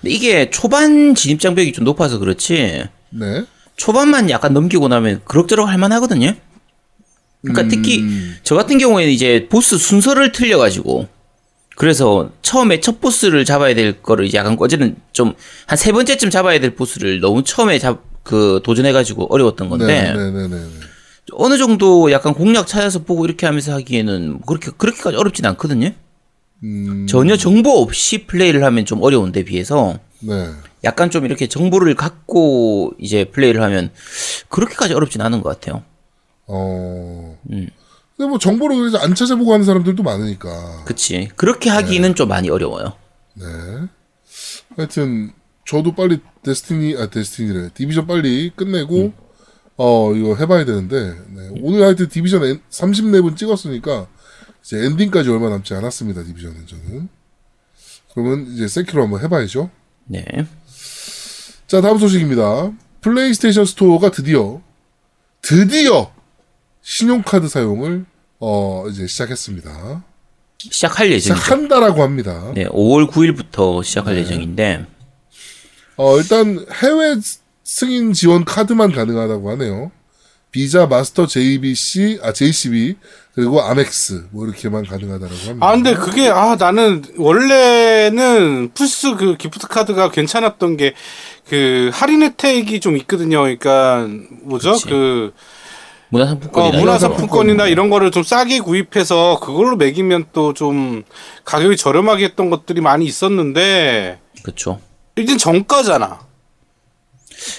[0.00, 2.84] 근데 이게 초반 진입 장벽이 좀 높아서 그렇지.
[3.10, 3.44] 네.
[3.76, 6.34] 초반만 약간 넘기고 나면 그럭저럭 할만하거든요.
[7.42, 11.08] 그러니까 특히 음, 저 같은 경우에는 이제 보스 순서를 틀려가지고
[11.76, 15.34] 그래서 처음에 첫 보스를 잡아야 될 거를 이제 약간 어제는 좀
[15.66, 20.30] 한 세 번째쯤 잡아야 될 보스를 너무 처음에 잡 그 도전해가지고 어려웠던 건데 네, 네,
[20.30, 20.48] 네, 네.
[20.48, 20.66] 네.
[21.32, 25.90] 어느 정도 약간 공략 찾아서 보고 이렇게 하면서 하기에는 뭐 그렇게 그렇게까지 어렵진 않거든요.
[26.62, 30.50] 음, 전혀 정보 없이 플레이를 하면 좀 어려운데 비해서 네.
[30.84, 33.90] 약간 좀 이렇게 정보를 갖고 이제 플레이를 하면
[34.48, 35.82] 그렇게까지 어렵진 않은 것 같아요.
[36.46, 37.38] 어.
[37.50, 37.68] 음.
[38.16, 40.84] 근데 뭐 정보를 그래서 안 찾아보고 하는 사람들도 많으니까.
[40.84, 41.30] 그치.
[41.36, 42.92] 그렇게 하기는 좀 많이 어려워요.
[43.34, 43.44] 네.
[44.76, 45.32] 하여튼
[45.66, 49.12] 저도 빨리 데스티니 아 데스티니래 디비전 빨리 끝내고
[49.76, 51.48] 어 이거 해봐야 되는데 네.
[51.62, 54.06] 오늘 하여튼 디비전 30렙은 찍었으니까
[54.62, 57.08] 이제 엔딩까지 얼마 남지 않았습니다 디비전은 저는.
[58.14, 59.70] 그러면 이제 세키로 한번 해봐야죠.
[60.06, 60.24] 네.
[61.66, 62.72] 자 다음 소식입니다.
[63.00, 64.60] 플레이스테이션 스토어가 드디어
[65.42, 66.12] 드디어
[66.82, 68.04] 신용카드 사용을
[68.40, 70.04] 어 이제 시작했습니다.
[70.58, 71.34] 시작할 예정이죠.
[71.42, 72.52] 시작한다라고 합니다.
[72.54, 74.86] 네, 5월 9일부터 시작할 예정인데
[75.96, 77.16] 어, 일단 해외
[77.64, 79.92] 승인 지원 카드만 가능하다고 하네요.
[80.50, 82.96] 비자, 마스터, JBC, 아, JCB,
[83.34, 85.66] 그리고 아멕스, 뭐 이렇게만 가능하다라고 합니다.
[85.66, 90.94] 아 근데 그게 아 나는 원래는 플스 그 기프트 카드가 괜찮았던 게
[91.50, 93.40] 그 할인 혜택이 좀 있거든요.
[93.40, 94.06] 그러니까
[94.44, 94.70] 뭐죠?
[94.74, 94.86] 그치.
[94.86, 101.02] 그 어, 문화상품권이나 이런 문화상품권이나 이런 거를 좀 싸게 구입해서 그걸로 매기면 또 좀
[101.44, 104.42] 가격이 저렴하게 했던 것들이 많이 있었는데 거.
[104.44, 104.80] 그쵸.
[105.16, 106.20] 이젠 정가잖아.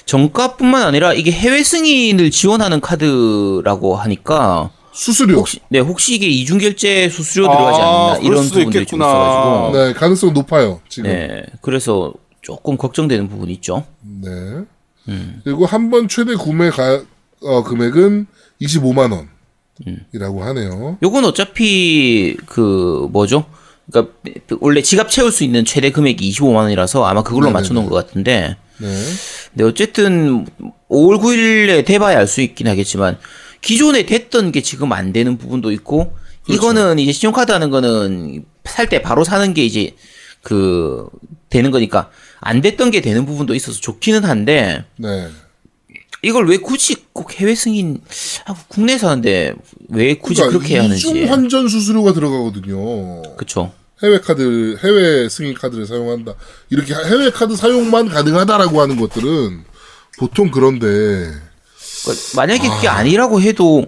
[0.05, 5.37] 정가뿐만 아니라 이게 해외 승인을 지원하는 카드라고 하니까 수수료.
[5.37, 8.85] 혹시 네 혹시 이게 이중 결제 수수료 들어가지 아, 않나 그럴 이런 부분들이 있겠구나.
[8.85, 11.09] 좀 있어가지고 네, 가능성 높아요, 지금.
[11.09, 11.27] 네.
[11.27, 13.85] 네 그래서 조금 걱정되는 부분이 있죠.
[15.07, 15.41] 음.
[15.43, 17.01] 그리고 한 번 최대 구매 가,
[17.41, 18.27] 어, 금액은
[18.61, 19.29] 25만 원.
[20.13, 20.97] 이라고 하네요.
[21.01, 23.45] 요건 어차피 그 뭐죠?
[23.89, 24.13] 그러니까
[24.59, 27.53] 원래 지갑 채울 수 있는 최대 금액이 25만 원이라서 아마 그걸로 네네네.
[27.59, 29.03] 맞춰놓은 것 같은데 네.
[29.51, 30.45] 근데 어쨌든
[30.89, 33.17] 5월 9일에 돼봐야 알 수 있긴 하겠지만
[33.61, 36.53] 기존에 됐던 게 지금 안 되는 부분도 있고 그렇죠.
[36.57, 39.95] 이거는 이제 신용카드 하는 거는 살 때 바로 사는 게 이제
[40.43, 41.07] 그
[41.49, 42.09] 되는 거니까
[42.39, 45.27] 안 됐던 게 되는 부분도 있어서 좋기는 한데 네.
[46.23, 48.01] 이걸 왜 굳이 꼭 해외 승인
[48.45, 49.53] 하고 국내에서 하는데
[49.89, 53.21] 왜 굳이 그러니까 그렇게 해야 하는지 이중 환전 수수료가 들어가거든요.
[53.37, 53.73] 그쵸
[54.03, 56.33] 해외 카드, 해외 승인 카드를 사용한다.
[56.69, 59.63] 이렇게 해외 카드 사용만 가능하다라고 하는 것들은
[60.17, 61.31] 보통 그런데
[62.03, 63.85] 그러니까 만약에 그게 아니라고 해도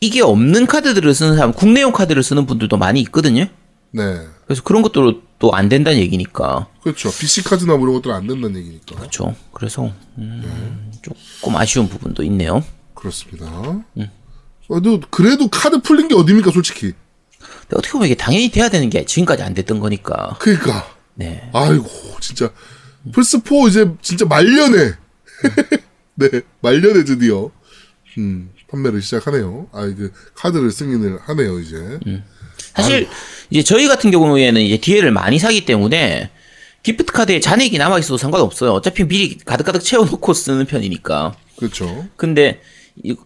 [0.00, 3.46] 이게 없는 카드들을 쓰는 사람, 국내용 카드를 쓰는 분들도 많이 있거든요.
[3.90, 4.26] 네.
[4.44, 6.66] 그래서 그런 것도 또 안 된다는 얘기니까.
[6.82, 7.10] 그렇죠.
[7.10, 8.96] BC 카드나 뭐 이런 것들은 안 된다는 얘기니까.
[8.96, 9.34] 그렇죠.
[9.52, 12.64] 그래서 음, 조금 아쉬운 부분도 있네요.
[12.94, 13.46] 그렇습니다.
[14.68, 16.92] 그래도 그래도 카드 풀린 게 어딥니까, 솔직히.
[17.68, 20.36] 근데 어떻게 보면 이게 당연히 돼야 되는 게 지금까지 안 됐던 거니까.
[20.40, 21.48] 그러니까 네.
[21.52, 21.86] 아이고
[22.20, 22.50] 진짜
[23.12, 24.92] 플스4 이제 진짜 말년에,
[26.14, 26.28] 네,
[26.60, 27.50] 말년에 드디어,
[28.18, 29.68] 음, 판매를 시작하네요.
[29.72, 32.00] 아, 그, 카드를 승인을 하네요, 이제.
[32.74, 33.08] 사실
[33.50, 36.30] 이제 저희 같은 경우에는 이제 DL을 많이 사기 때문에
[36.82, 38.72] 기프트 카드에 잔액이 남아 있어도 상관없어요.
[38.72, 41.34] 어차피 미리 가득가득 채워놓고 쓰는 편이니까.
[41.56, 42.06] 그렇죠.
[42.16, 42.77] 근데 이-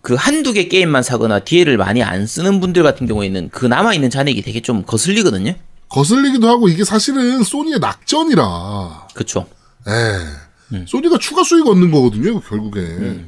[0.03, 4.11] 그 한두 개 게임만 사거나 DL을 많이 안 쓰는 분들 같은 경우에는 그 남아 있는
[4.11, 5.55] 잔액이 되게 좀 거슬리거든요.
[5.89, 9.47] 거슬리기도 하고, 이게 사실은 소니의 낙전이라, 그렇죠.
[9.87, 13.25] 에 소니가 추가 수익 얻는 거거든요, 결국에.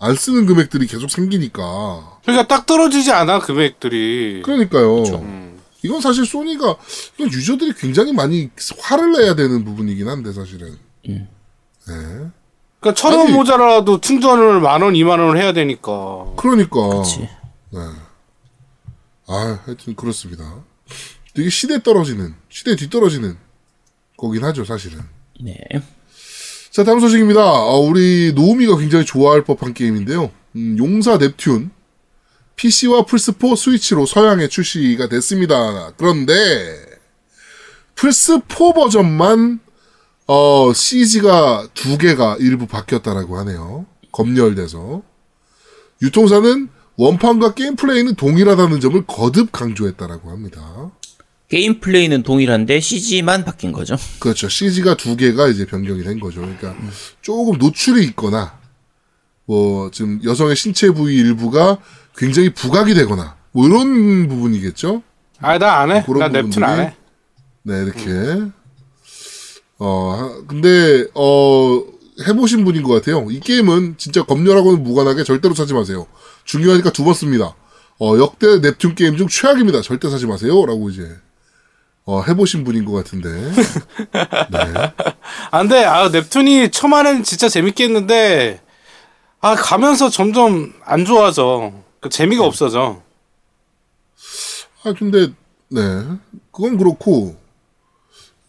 [0.00, 2.18] 안 쓰는 금액들이 계속 생기니까.
[2.22, 4.42] 그러니까 딱 떨어지지 않아 금액들이.
[4.44, 5.02] 그러니까요.
[5.02, 5.58] 음.
[5.82, 6.76] 이건 사실 소니가
[7.16, 10.76] 이건 유저들이 굉장히 많이 화를 내야 되는 부분이긴 한데 사실은.
[11.06, 11.26] 네.
[12.80, 16.26] 그러니까 천 원 모자라도 충전을 만 원, 이만 원을 해야 되니까.
[16.36, 16.88] 그러니까.
[16.88, 17.20] 그렇지.
[17.70, 17.78] 네.
[19.26, 20.62] 아, 하여튼 그렇습니다.
[21.34, 23.36] 되게 시대 떨어지는, 시대 뒤떨어지는
[24.16, 25.00] 거긴 하죠, 사실은.
[25.40, 25.56] 네.
[26.70, 27.40] 자, 다음 소식입니다.
[27.42, 30.30] 어, 우리 노우미가 굉장히 좋아할 법한 게임인데요.
[30.56, 31.70] 음, 용사 넵튠.
[32.56, 35.92] PC와 플스4 스위치로 서양에 출시가 됐습니다.
[35.96, 36.34] 그런데,
[37.94, 39.60] 플스4 버전만,
[40.28, 43.86] 어, CG가 두 개가 일부 바뀌었다라고 하네요.
[44.12, 45.02] 검열돼서.
[46.02, 50.90] 유통사는 원판과 게임 플레이는 동일하다는 점을 거듭 강조했다라고 합니다.
[51.48, 53.96] 게임 플레이는 동일한데 CG만 바뀐 거죠.
[54.18, 54.48] 그렇죠.
[54.50, 56.42] CG가 두 개가 이제 변경이 된 거죠.
[56.42, 56.76] 그러니까
[57.22, 58.58] 조금 노출이 있거나
[59.46, 61.78] 뭐 지금 여성의 신체 부위 일부가
[62.16, 65.02] 굉장히 부각이 되거나 뭐 이런 부분이겠죠.
[65.40, 66.04] 아, 나 안 해.
[66.18, 66.94] 나 넵툰 안 해.
[67.62, 68.50] 네, 이렇게.
[69.78, 71.82] 어, 하- 근데 어
[72.26, 73.26] 해보신 분인 것 같아요.
[73.30, 76.06] 이 게임은 진짜 검열하고는 무관하게 절대로 사지 마세요.
[76.44, 77.54] 중요하니까 두 번 씁니다.
[78.00, 79.82] 어, 역대 넵튠 게임 중 최악입니다.
[79.82, 80.64] 절대 사지 마세요.
[80.66, 81.16] 라고 이제
[82.04, 83.28] 어, 해보신 분인 것 같은데.
[84.50, 84.92] 네.
[85.50, 88.62] 아, 근데, 아, 넵툰이 처음에는 진짜 재밌게 했는데,
[89.42, 91.70] 아, 가면서 점점 안 좋아져.
[92.00, 93.02] 그 재미가 없어져.
[94.84, 95.28] 아, 근데,
[95.68, 95.80] 네.
[96.50, 97.36] 그건 그렇고,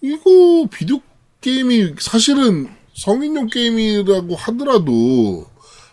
[0.02, 1.02] 이거 비디오
[1.42, 5.48] 게임이 사실은 성인용 게임이라고 하더라도,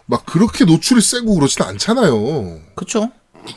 [0.06, 2.60] 막 그렇게 노출이 세고 그렇진 않잖아요.
[2.74, 3.10] 그렇죠.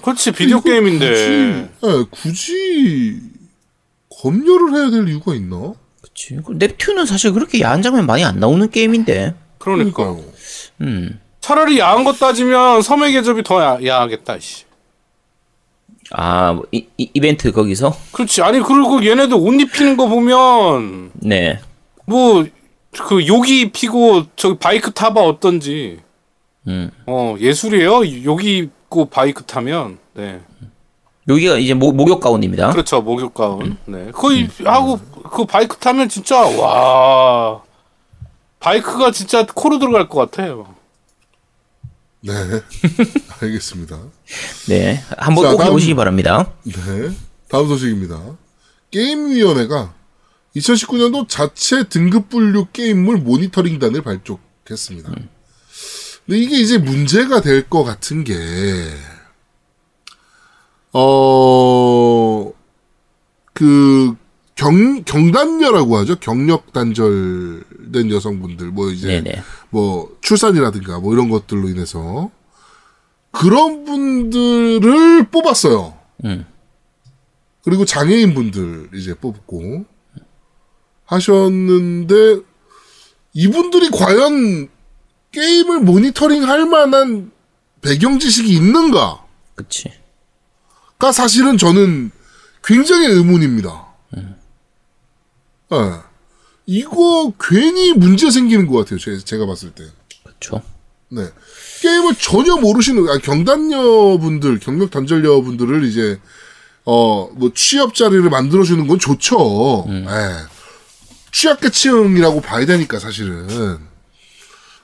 [0.04, 1.10] 그렇지, 비디오 게임인데.
[1.10, 3.20] 굳이, 네, 굳이,
[4.22, 5.74] 검열을 해야 될 이유가 있나?
[6.02, 6.38] 그치.
[6.38, 9.36] 넵튠은 사실 그렇게 야한 장면 많이 안 나오는 게임인데.
[9.58, 10.04] 그러니까.
[10.04, 10.32] 그러니까요.
[10.82, 11.20] 음.
[11.42, 14.66] 차라리 야한 거 따지면 섬의 궤적이 더 야, 야하겠다, 씨.
[16.12, 17.96] 아, 뭐 이, 이, 이벤트 거기서?
[18.12, 18.42] 그렇지.
[18.42, 21.60] 아니, 그리고 얘네들 옷 입히는 거 보면, 네.
[22.10, 22.46] 뭐,
[22.92, 26.00] 그, 욕의 입히고, 저기 바이크 타봐 어떤지.
[26.68, 26.92] 음.
[27.06, 28.24] 어, 예술이에요.
[28.24, 30.00] 욕의 입고 바이크 타면.
[30.14, 30.42] 네.
[31.28, 32.72] 욕의가 이제 모, 목욕 가운입니다.
[32.72, 33.02] 그렇죠.
[33.02, 33.78] 목욕 가운.
[33.86, 34.10] 네.
[34.12, 35.00] 거의 하고
[35.32, 37.62] 그 바이크 타면 진짜 와.
[38.60, 40.74] 바이크가 진짜 코로 들어갈 것 같아요.
[42.22, 42.34] 네.
[43.42, 43.98] 알겠습니다.
[44.68, 45.04] 네.
[45.18, 46.52] 한번 자, 꼭 해보시기 바랍니다.
[46.64, 47.12] 네.
[47.48, 48.20] 다음 소식입니다.
[48.92, 49.94] 게임위원회가
[50.56, 55.12] 2019년도 자체 등급 분류 게임물 모니터링단을 발족했습니다.
[56.26, 58.34] 근데 이게 이제 문제가 될 것 같은 게,
[60.94, 62.52] 어,
[63.54, 64.16] 그,
[64.56, 66.16] 경, 경단녀라고 하죠.
[66.20, 69.42] 경력 단절된 여성분들, 뭐 이제, 네네.
[69.70, 72.30] 뭐 출산이라든가 뭐 이런 것들로 인해서
[73.32, 75.98] 그런 분들을 뽑았어요.
[76.26, 76.46] 음.
[77.64, 79.86] 그리고 장애인 분들 이제 뽑고
[81.10, 82.42] 하셨는데
[83.34, 84.70] 이분들이 과연
[85.32, 87.32] 게임을 모니터링 할 만한
[87.82, 89.92] 배경 지식이 있는가가 그치.
[91.14, 92.12] 사실은 저는
[92.64, 93.88] 굉장히 의문입니다.
[94.18, 95.78] 예.
[96.66, 99.00] 이거 괜히 문제 생기는 것 같아요.
[99.00, 99.86] 제, 제가 봤을 때.
[100.24, 100.62] 그쵸.
[101.10, 101.24] 네.
[101.82, 106.20] 게임을 전혀 모르시는, 아, 경단녀분들, 경력 단절녀분들을 이제,
[106.86, 109.86] 어, 뭐, 취업 자리를 만들어주는 건 좋죠.
[109.90, 110.59] 예.
[111.32, 113.48] 취약계층이라고 봐야 되니까, 사실은.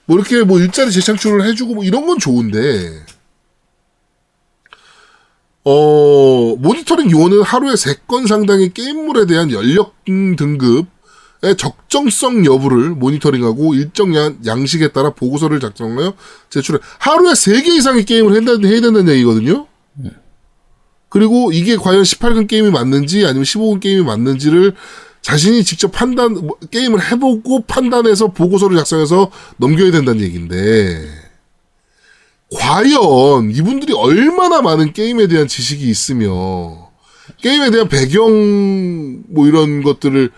[0.04, 3.04] 뭐, 이렇게 뭐, 일자리 재창출을 해주고, 뭐, 이런 건 좋은데,
[5.68, 14.38] 어, 모니터링 요원은 하루에 3건 상당의 게임물에 대한 연령 등급의 적정성 여부를 모니터링하고 일정 양,
[14.46, 16.14] 양식에 따라 보고서를 작성하여
[16.50, 16.78] 제출해.
[17.00, 19.66] 하루에 3개 이상의 게임을 해야, 해야 된다는 얘기거든요?
[21.08, 24.74] 그리고 이게 과연 18금 게임이 맞는지 아니면 15금 게임이 맞는지를
[25.26, 31.04] 자신이 직접 판단, 뭐, 게임을 해보고 판단해서 보고서를 작성해서 넘겨야 된다는 얘기인데,
[32.54, 36.92] 과연 이분들이 얼마나 많은 게임에 대한 지식이 있으며
[37.42, 40.30] 게임에 대한 배경 뭐 이런 것들을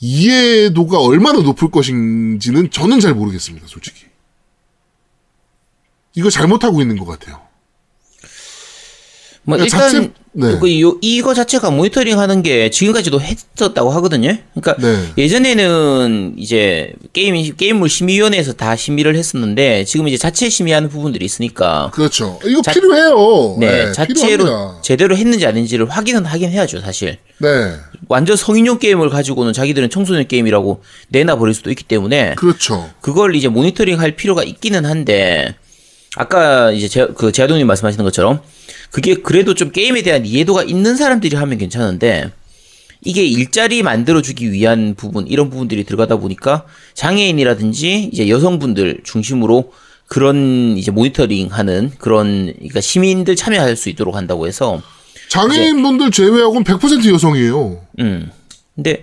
[0.00, 4.06] 이해도가 얼마나 높을 것인지는 저는 잘 모르겠습니다, 솔직히.
[6.16, 7.40] 이거 잘못하고 있는 것 같아요.
[9.44, 10.58] 뭐 그러니까 일단 자체- 네.
[10.58, 14.36] 그 요, 이거 자체가 모니터링 하는 게 지금까지도 했었다고 하거든요.
[14.54, 14.98] 그러니까 네.
[15.16, 22.38] 예전에는 이제 게임 게임물 심의위원회에서 다 심의를 했었는데 지금 이제 자체 심의하는 부분들이 있으니까 그렇죠.
[22.44, 23.56] 이거 자- 필요해요.
[23.60, 24.82] 네, 네, 자체로 필요합니다.
[24.82, 27.18] 제대로 했는지 아닌지를 확인은 하긴 해야죠, 사실.
[27.38, 27.48] 네,
[28.08, 32.90] 완전 성인용 게임을 가지고는 자기들은 청소년 게임이라고 내놔 버릴 수도 있기 때문에 그렇죠.
[33.00, 35.54] 그걸 이제 모니터링 할 필요가 있기는 한데
[36.16, 38.40] 아까 이제 제, 그 제아동님 말씀하시는 것처럼
[38.90, 42.30] 그게 그래도 좀 게임에 대한 이해도가 있는 사람들이 하면 괜찮은데
[43.02, 49.72] 이게 일자리 만들어주기 위한 부분 이런 부분들이 들어가다 보니까 장애인이라든지 이제 여성분들 중심으로
[50.06, 54.82] 그런 이제 모니터링하는 그런 그러니까 시민들 참여할 수 있도록 한다고 해서
[55.28, 57.80] 장애인분들 제외하고는 100% 여성이에요.
[58.00, 58.30] 음.
[58.74, 59.02] 근데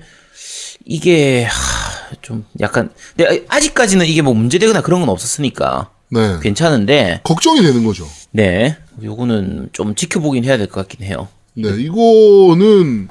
[0.85, 6.39] 이게 하, 좀 약간 근데 아직까지는 이게 뭐 문제되거나 그런 건 없었으니까 네.
[6.41, 8.05] 괜찮은데 걱정이 되는 거죠.
[8.31, 11.27] 네 요거는 좀 지켜보긴 해야 될 것 같긴 해요.
[11.53, 13.07] 네, 이거는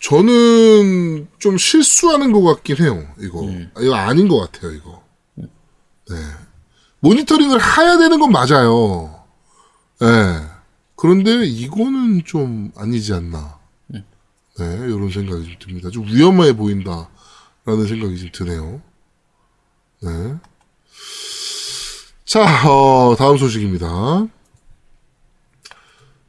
[0.00, 3.06] 저는 좀 실수하는 것 같긴 해요.
[3.18, 3.48] 이거
[3.80, 4.72] 이거 아닌 것 같아요.
[4.72, 5.02] 이거.
[5.36, 6.16] 네,
[7.00, 9.22] 모니터링을 해야 되는 건 맞아요.
[10.00, 10.06] 네,
[10.96, 13.58] 그런데 이거는 좀 아니지 않나.
[13.90, 14.02] 네,
[14.58, 15.90] 이런 생각이 좀 듭니다.
[15.90, 18.80] 좀 위험해 보인다라는 생각이 좀 드네요.
[20.02, 20.34] 네.
[22.28, 24.26] 자, 어, 다음 소식입니다.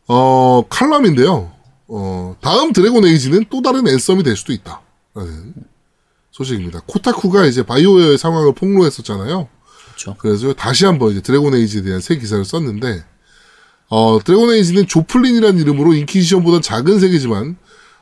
[0.08, 1.52] 어, 칼럼인데요.
[1.90, 4.80] 어, 다음 드래곤 에이지는 또 다른 앤썸이 될 수도 있다.
[5.14, 5.54] 라는
[6.32, 6.84] 소식입니다.
[6.88, 9.50] Kotaku가 이제 BioWare의 상황을 폭로했었잖아요.
[9.88, 10.16] 그렇죠.
[10.20, 13.04] 그래서 다시 한번 이제 Dragon Age에 대한 새 기사를 썼는데,
[13.90, 17.58] 어, Dragon Age는 Joplin이라는 이름으로 Inquisition보다 작은 세계지만,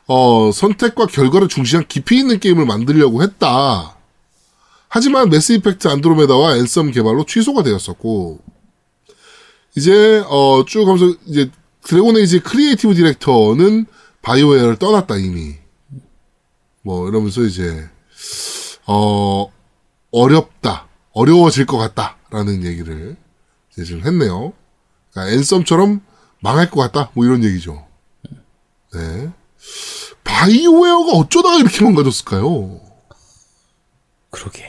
[0.06, 3.97] 어, 선택과 결과를 중시한 깊이 있는 게임을 만들려고 했다.
[4.88, 8.40] 하지만 Mass Effect Andromeda와 Anthem 개발로 취소가 되었었고,
[9.76, 11.50] 이제, 어, 쭉 하면서, 이제,
[11.82, 13.86] Dragon Age creative director는
[14.22, 15.54] 바이오웨어를 떠났다, 이미.
[16.82, 17.88] 뭐, 이러면서 이제,
[18.86, 19.52] 어,
[20.10, 20.88] 어렵다.
[21.12, 22.16] 어려워질 것 같다.
[22.30, 23.16] 라는 얘기를
[23.72, 24.52] 이제 지금 했네요.
[25.10, 26.00] 그러니까 앤썸처럼
[26.40, 27.10] 망할 것 같다.
[27.14, 27.86] 뭐 이런 얘기죠.
[28.94, 29.30] 네.
[30.24, 32.80] 바이오웨어가 어쩌다가 이렇게 망가졌을까요?
[34.30, 34.64] 그러게.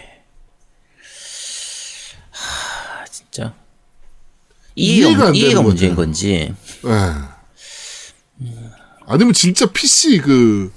[2.32, 3.54] 하 진짜
[4.80, 5.96] 이해가, 이해가 안 이해가 문제인.
[5.96, 6.54] 건지.
[6.84, 8.50] 네.
[9.06, 10.72] 아니면 진짜 PC 그,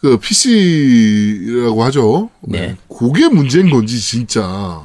[0.00, 2.30] 그 PC라고 하죠.
[2.42, 2.76] 네.
[2.88, 4.82] 그게 문제인 건지 진짜.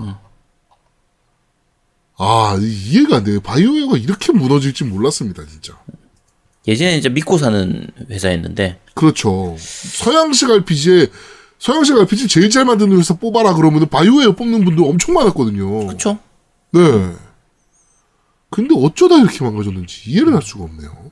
[2.17, 3.39] 아 이- 이해가 안 돼요.
[3.41, 5.73] 바이오웨어가 이렇게 무너질지 몰랐습니다 진짜.
[6.67, 9.55] 예전에 진짜 믿고 사는 회사였는데 그렇죠.
[9.57, 11.07] 서양식 RPG에
[11.57, 15.87] 서양식 RPG 제일 잘 만드는 회사 뽑아라 그러면 바이오웨어 뽑는 분들 엄청 많았거든요.
[15.87, 16.19] 그렇죠.
[16.71, 16.81] 네.
[18.49, 21.11] 근데 어쩌다 이렇게 망가졌는지 이해를 할 수가 없네요.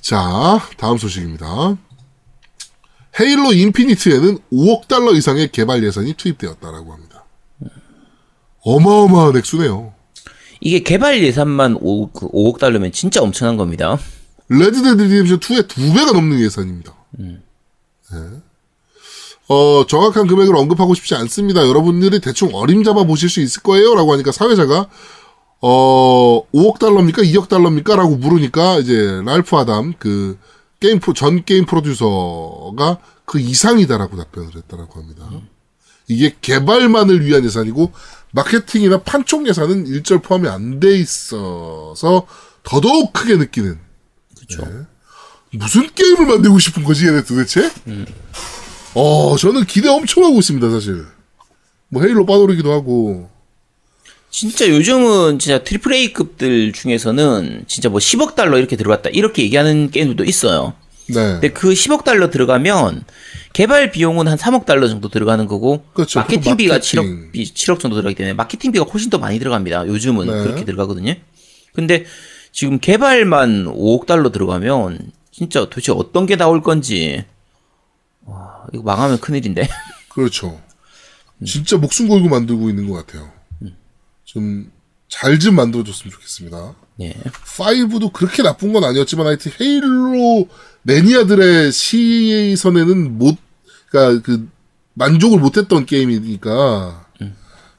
[0.00, 1.78] 자, 다음 소식입니다.
[3.18, 7.24] Halo Infinite에는 5억 달러 이상의 개발 예산이 투입되었다라고 합니다.
[8.62, 9.94] 어마어마한 액수네요.
[10.60, 13.98] 이게 개발 예산만 5, 그 5억 달러면 진짜 엄청난 겁니다.
[14.48, 16.94] Red Dead Redemption 2의 두 배가 넘는 예산입니다.
[17.12, 17.38] 네.
[19.48, 21.66] 어, 정확한 금액을 언급하고 싶지 않습니다.
[21.66, 23.94] 여러분들이 대충 어림잡아 보실 수 있을 거예요.
[23.94, 24.88] 라고 하니까 사회자가,
[25.60, 27.22] 어, 5억 달러입니까?
[27.22, 27.96] 2억 달러입니까?
[27.96, 30.38] 라고 물으니까 이제 랄프 아담, 그,
[30.80, 35.26] 게임 프로, 전 게임 프로듀서가 그 이상이다라고 답변을 했다라고 합니다.
[36.08, 37.92] 이게 개발만을 위한 예산이고,
[38.32, 42.26] 마케팅이나 판촉 예산은 일절 포함이 안 돼 있어서
[42.64, 43.78] 더더욱 크게 느끼는
[44.36, 44.62] 그렇죠.
[45.52, 47.70] 무슨 게임을 만들고 싶은 거지 얘네 도대체?
[48.94, 51.04] 어 저는 기대 엄청 하고 있습니다 사실.
[51.88, 53.28] 뭐 Halo 빠돌이기도 하고
[54.30, 60.24] 진짜 요즘은 진짜 triple A급들 중에서는 진짜 뭐 10억 달러 이렇게 들어갔다 이렇게 얘기하는 게임들도
[60.24, 60.74] 있어요.
[61.06, 63.04] 네 근데 그 10억 달러 들어가면
[63.52, 66.18] 개발 비용은 한 3억 달러 정도 들어가는 거고 그렇죠.
[66.20, 67.30] 마케팅비가 마케팅.
[67.32, 69.86] 7억 7억 정도 들어가기 때문에 마케팅비가 훨씬 더 많이 들어갑니다.
[69.86, 70.32] 요즘은 네.
[70.42, 71.14] 그렇게 들어가거든요.
[71.72, 72.04] 근데
[72.50, 77.33] 지금 개발만 5억 달러 들어가면 진짜 도대체 어떤 게 나올 건지 와,
[78.72, 79.68] 이거 망하면 큰일인데.
[80.10, 80.60] 그렇죠.
[81.44, 83.30] 진짜 목숨 걸고 만들고 있는 것 같아요.
[84.24, 86.74] 좀잘좀 만들어줬으면 좋겠습니다.
[87.00, 87.12] 예.
[87.12, 90.48] 5도 그렇게 나쁜 건 아니었지만 하여튼 헤일로
[90.82, 93.36] 매니아들의 시선에는 못,
[93.90, 94.48] 그니까 그,
[94.94, 97.06] 만족을 못했던 게임이니까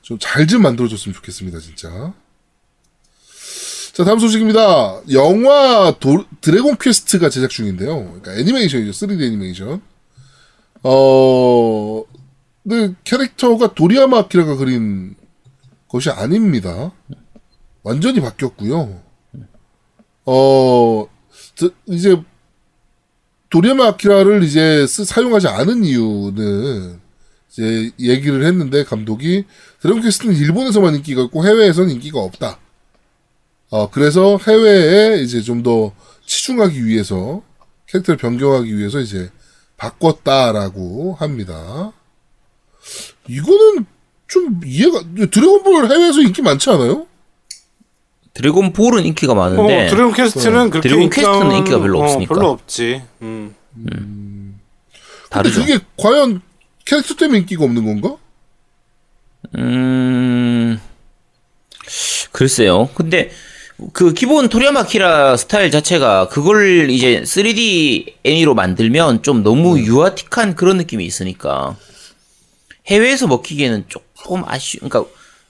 [0.02, 2.14] 좀 잘좀 만들어줬으면 좋겠습니다, 진짜.
[3.94, 5.02] 자, 다음 소식입니다.
[5.14, 8.04] 영화 도- Dragon Quest가 제작 중인데요.
[8.06, 8.92] 그러니까 애니메이션이죠.
[8.92, 9.82] 3D 애니메이션.
[10.88, 12.04] 어,
[12.64, 15.16] 근데 캐릭터가 도리야마 아키라가 그린
[15.88, 16.92] 것이 아닙니다.
[17.82, 19.02] 완전히 바뀌었고요.
[20.28, 21.08] 어,
[21.56, 22.22] 저- 이제
[23.50, 27.00] 도리야마 아키라를 이제 쓰, 사용하지 않은 이유는
[27.50, 29.46] 이제 얘기를 했는데 감독이
[29.82, 32.60] Dragon Quest는 일본에서만 인기가 있고 해외에서는 인기가 없다.
[33.72, 35.92] 어, 그래서 해외에 이제 좀 더
[36.28, 37.42] 치중하기 위해서
[37.88, 39.30] 캐릭터를 변경하기 위해서 이제
[39.78, 41.92] 바꿨다라고 합니다.
[43.28, 43.86] 이거는
[44.28, 47.08] 좀 이해가 Dragon Ball 해외에서 인기 많지 않아요?
[48.34, 52.34] Dragon Ball은 인기가 많은데 어, Dragon Quest는 그렇게 Dragon 인기가- Quest는 인기가 별로 어, 없으니까.
[52.36, 53.02] 별로 없지.
[53.22, 53.56] 음.
[53.74, 54.56] 근데
[55.30, 55.62] 다르죠.
[55.62, 56.42] 그게 과연
[56.86, 58.18] 캐릭터 때문에 인기가 없는 건가?
[59.58, 60.80] 음,
[62.32, 62.90] 글쎄요.
[62.96, 63.32] 근데
[63.92, 70.78] 그 기본 토리야마 키라 스타일 자체가 그걸 이제 3D 애니로 만들면 좀 너무 유아틱한 그런
[70.78, 71.76] 느낌이 있으니까
[72.88, 75.04] 해외에서 먹히기에는 조금 아쉬, 그러니까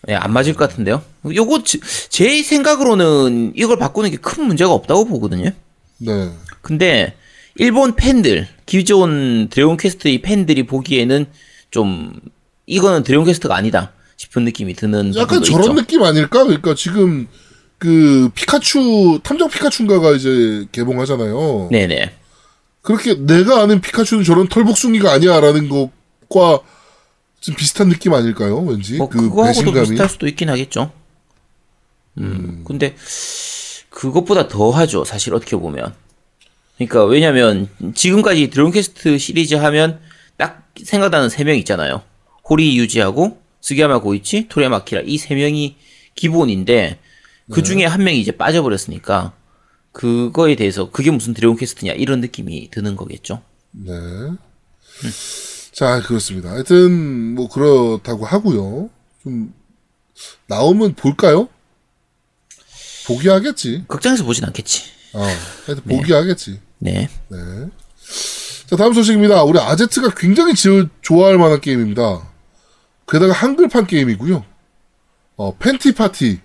[0.07, 1.03] 네, 안 맞을 것 같은데요.
[1.33, 5.51] 요거 제- 제 생각으로는 이걸 바꾸는 게 큰 문제가 없다고 보거든요.
[5.97, 6.31] 네.
[6.61, 7.15] 근데
[7.55, 11.25] 일본 팬들 기존 Dragon Quest의 팬들이 보기에는
[11.71, 12.13] 좀
[12.65, 15.73] 이거는 Dragon Quest가 아니다 싶은 느낌이 드는 약간 저런 있죠.
[15.73, 16.43] 느낌 아닐까?
[16.43, 17.27] 그러니까 지금
[17.77, 21.69] 그 피카츄 탐정 피카츄인가가 이제 개봉하잖아요.
[21.71, 22.13] 네네.
[22.81, 26.59] 그렇게 내가 아는 피카츄는 저런 털복숭이가 아니야라는 것과
[27.41, 28.59] 좀 비슷한 느낌 아닐까요?
[28.59, 29.87] 왠지 뭐 그 그거하고도 배신감이.
[29.89, 30.91] 비슷할 수도 있긴 하겠죠.
[32.17, 32.95] 음, 근데
[33.89, 35.03] 그것보다 더 하죠.
[35.03, 35.93] 사실 어떻게 보면.
[36.77, 39.99] 그러니까 왜냐면 지금까지 Dragon Quest 시리즈 하면
[40.37, 42.01] 딱 생각나는 세 명 있잖아요.
[42.49, 45.75] 호리이 유지하고 스기야마 고이치, 토리야마 아키라 이 세 명이
[46.15, 46.99] 기본인데
[47.51, 49.33] 그 중에 한 명이 이제 빠져버렸으니까
[49.91, 53.41] 그거에 대해서 그게 무슨 Dragon Quest냐 이런 느낌이 드는 거겠죠.
[53.71, 53.91] 네.
[55.71, 56.49] 자 그렇습니다.
[56.51, 58.89] 하여튼 뭐 그렇다고 하고요.
[59.23, 59.53] 좀
[60.47, 61.49] 나오면 볼까요?
[63.07, 63.83] 보기 하겠지.
[63.87, 64.83] 극장에서 보진 않겠지.
[65.13, 65.21] 어,
[65.65, 66.59] 하여튼 보기 하겠지.
[66.79, 67.07] 네.
[67.29, 67.37] 네.
[68.65, 69.43] 자, 다음 소식입니다.
[69.43, 72.27] 우리 아제트가 굉장히 지- 좋아할 만한 게임입니다.
[73.07, 74.43] 게다가 한글판 게임이고요.
[75.37, 76.39] 어, 팬티 파티.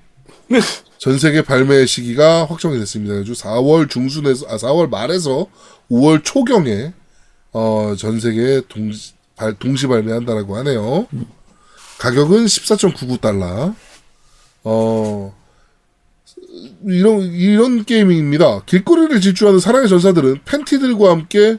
[1.01, 3.15] 전 세계 발매 시기가 확정이 됐습니다.
[3.15, 5.47] 그래서 4월 중순에서, 아, 4월 말에서
[5.91, 6.93] 5월 초경에,
[7.53, 11.07] 어, 전 세계에 동시, 발, 동시 발매한다라고 하네요.
[12.01, 13.75] 가격은 14.99달러.
[14.65, 15.35] 어,
[16.85, 18.65] 이런 이런 게임입니다.
[18.67, 21.57] 길거리를 질주하는 사랑의 전사들은 팬티들과 함께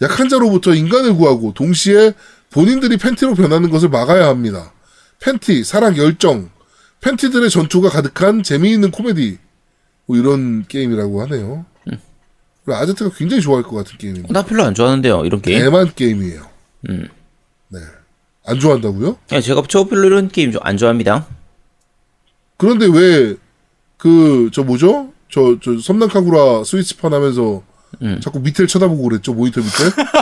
[0.00, 2.14] 약한 자로부터 인간을 구하고 동시에
[2.50, 4.72] 본인들이 팬티로 변하는 것을 막아야 합니다.
[5.20, 6.50] 팬티, 사랑, 열정,
[7.00, 9.38] 팬티들의 전투가 가득한 재미있는 코미디
[10.06, 11.64] 뭐 이런 게임이라고 하네요.
[12.64, 14.32] 그리고 아제트가 굉장히 좋아할 것 같은 게임입니다.
[14.32, 15.24] 나 별로 안 좋아하는데요.
[15.24, 15.58] 이런 게임.
[15.60, 16.42] 대만 게임이에요.
[16.90, 17.08] 음.
[17.68, 17.78] 네.
[18.46, 19.16] 안 좋아한다고요?
[19.32, 21.26] 예, 제가 저 별로 이런 게임 좀안 좋아합니다.
[22.56, 23.36] 그런데 왜
[23.98, 25.12] 그 저 뭐죠?
[25.30, 27.62] 저 저 섬란카구라 Switch판 하면서
[28.02, 28.20] 음.
[28.22, 29.72] 자꾸 밑을 쳐다보고 그랬죠 모니터 밑에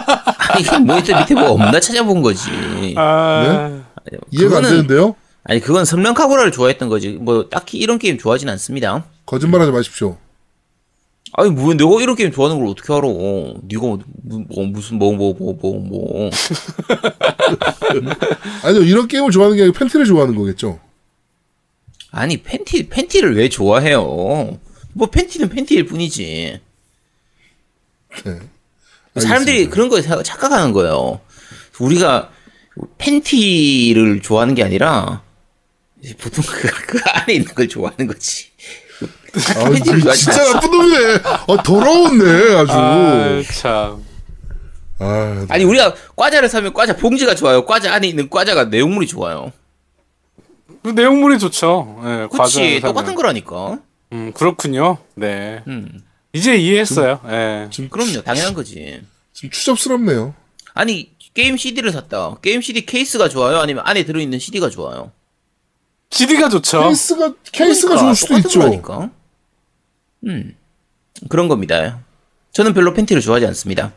[0.72, 2.48] 아니 모니터 밑에 뭐 없나 찾아본 거지.
[2.96, 3.82] 아,
[4.30, 5.14] 이해가 안 그거는- 되는데요?
[5.48, 7.10] 아니 그건 섬란카구라를 좋아했던 거지.
[7.10, 9.04] 뭐 딱히 이런 게임 좋아하진 않습니다.
[9.26, 10.16] 거짓말하지 마십시오.
[11.32, 13.02] 아니 뭐 내가 이런 게임 좋아하는 걸 어떻게 알아?
[13.06, 16.30] 네가 뭐, 뭐, 무슨 뭐 뭐 뭐 뭐 뭐.
[18.64, 20.80] 아니요 이런 게임을 좋아하는 게 아니라 팬티를 좋아하는 거겠죠.
[22.10, 24.58] 아니 팬티 팬티를 왜 좋아해요?
[24.94, 26.60] 뭐 팬티는 팬티일 뿐이지.
[28.24, 28.38] 네.
[29.20, 29.68] 사람들이.
[29.68, 31.20] 그런 거에 착각하는 거예요.
[31.78, 32.30] 우리가
[32.98, 35.22] 팬티를 좋아하는 게 아니라
[36.14, 38.46] 보통 그, 그 안에 있는 걸 좋아하는 거지.
[39.56, 41.20] 아, 진짜 나쁜 놈이네.
[41.46, 42.72] 어, 더러웠네 아주.
[42.72, 44.04] 아, 참.
[44.98, 47.66] 아, 아니 우리가 과자를 사면 과자 봉지가 좋아요.
[47.66, 49.52] 과자 안에 있는 과자가 내용물이 좋아요.
[50.82, 52.00] 그 내용물이 좋죠.
[52.04, 53.14] 예, 그치 과자를 똑같은.
[53.14, 53.78] 거라니까.
[54.12, 54.98] 음, 그렇군요.
[55.14, 55.62] 네.
[55.66, 56.02] 음
[56.32, 57.20] 이제 이해했어요.
[57.28, 57.68] 예.
[57.88, 59.02] 그럼요 당연한 거지.
[59.32, 60.34] 좀 추접스럽네요.
[60.74, 62.36] 아니 게임 CD를 샀다.
[62.40, 63.58] 게임 CD 케이스가 좋아요?
[63.58, 65.12] 아니면 안에 들어있는 CD가 좋아요?
[66.10, 66.82] CD가 좋죠.
[66.82, 68.60] 케이스가 케이스가 그러니까 좋을 수도 있죠.
[68.60, 69.10] 거라니까.
[70.26, 70.56] 음
[71.28, 72.00] 그런 겁니다.
[72.52, 73.92] 저는 별로 팬티를 좋아하지 않습니다.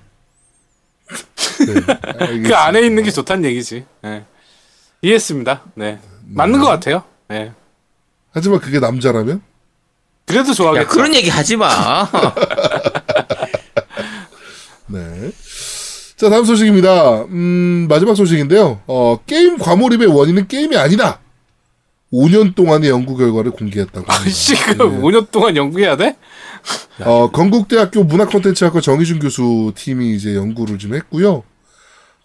[1.66, 2.56] 네, 그.
[2.56, 3.86] 안에 있는 게 좋다는 얘기지.
[4.06, 4.26] 예.
[5.02, 5.64] 이해했습니다.
[5.76, 6.00] 네.
[6.26, 7.04] 맞는 것 같아요.
[7.32, 7.52] 예.
[8.32, 9.42] 하지만 그게 남자라면
[10.26, 10.88] 그래도 야 좋아하겠죠.
[10.90, 12.08] 그런 얘기 하지 마.
[14.88, 15.32] 네.
[16.18, 17.24] 자, 다음 소식입니다.
[17.24, 18.82] 음, 마지막 소식인데요.
[18.88, 21.20] 어, 게임 과몰입의 원인은 게임이 아니다.
[22.12, 24.06] 5년 동안의 연구 결과를 공개했다고.
[24.12, 24.78] 아씨, 그 네.
[24.78, 26.16] 5년 동안 연구해야 돼?
[27.02, 31.44] 어, 건국대학교 문화콘텐츠학과 정희준 교수 팀이 이제 연구를 좀 했고요.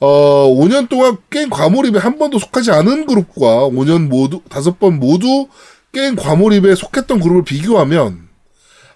[0.00, 5.48] 어, 5년 동안 게임 과몰입에 한 번도 속하지 않은 그룹과 5년 모두, 다섯 번 모두
[5.92, 8.28] 게임 과몰입에 속했던 그룹을 비교하면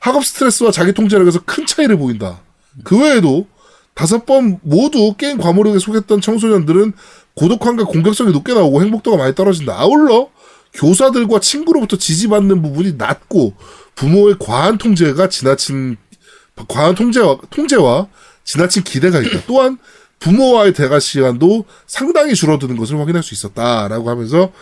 [0.00, 2.40] 학업 스트레스와 자기 통제력에서 큰 차이를 보인다.
[2.84, 3.46] 그 외에도
[3.94, 6.92] 다섯 번 모두 게임 과몰입에 속했던 청소년들은
[7.34, 9.74] 고독함과 공격성이 높게 나오고 행복도가 많이 떨어진다.
[9.78, 10.28] 아울러
[10.74, 13.54] 교사들과 친구로부터 지지받는 부분이 낮고
[13.94, 15.96] 부모의 과한 통제가 지나친
[16.68, 18.08] 과한 통제와 통제와
[18.44, 19.42] 지나친 기대가 있다.
[19.46, 19.78] 또한
[20.20, 24.52] 부모와의 대화 시간도 상당히 줄어드는 것을 확인할 수 있었다라고 하면서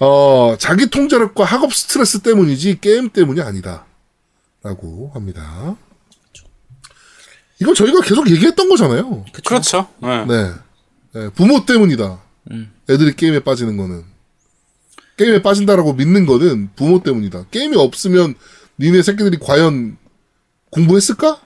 [0.00, 5.76] 어 자기 통제력과 학업 스트레스 때문이지 게임 때문이 아니다라고 합니다.
[7.60, 9.24] 이건 저희가 계속 얘기했던 거잖아요.
[9.44, 9.88] 그렇죠.
[10.02, 10.24] 네.
[10.26, 10.50] 네.
[11.14, 12.20] 네, 부모 때문이다.
[12.90, 14.13] 애들이 게임에 빠지는 거는.
[15.16, 17.46] 게임에 빠진다라고 믿는 거는 부모 때문이다.
[17.50, 18.34] 게임이 없으면
[18.80, 19.96] 니네 새끼들이 과연
[20.70, 21.40] 공부했을까?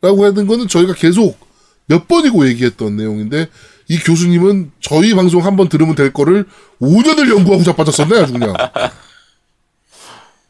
[0.00, 1.38] 라고 하는 거는 저희가 계속
[1.86, 3.48] 몇 번이고 얘기했던 내용인데
[3.88, 6.46] 이 교수님은 저희 방송 한 번 들으면 될 거를
[6.80, 8.54] 5년을 연구하고 자빠졌었네 아주 그냥.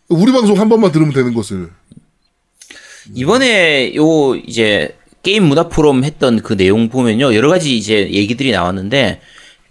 [0.09, 1.71] 우리 방송 한 번만 들으면 되는 것을.
[3.15, 9.21] 이번에 요 이제 게임 문화 포럼 했던 그 내용 보면요 여러 가지 이제 얘기들이 나왔는데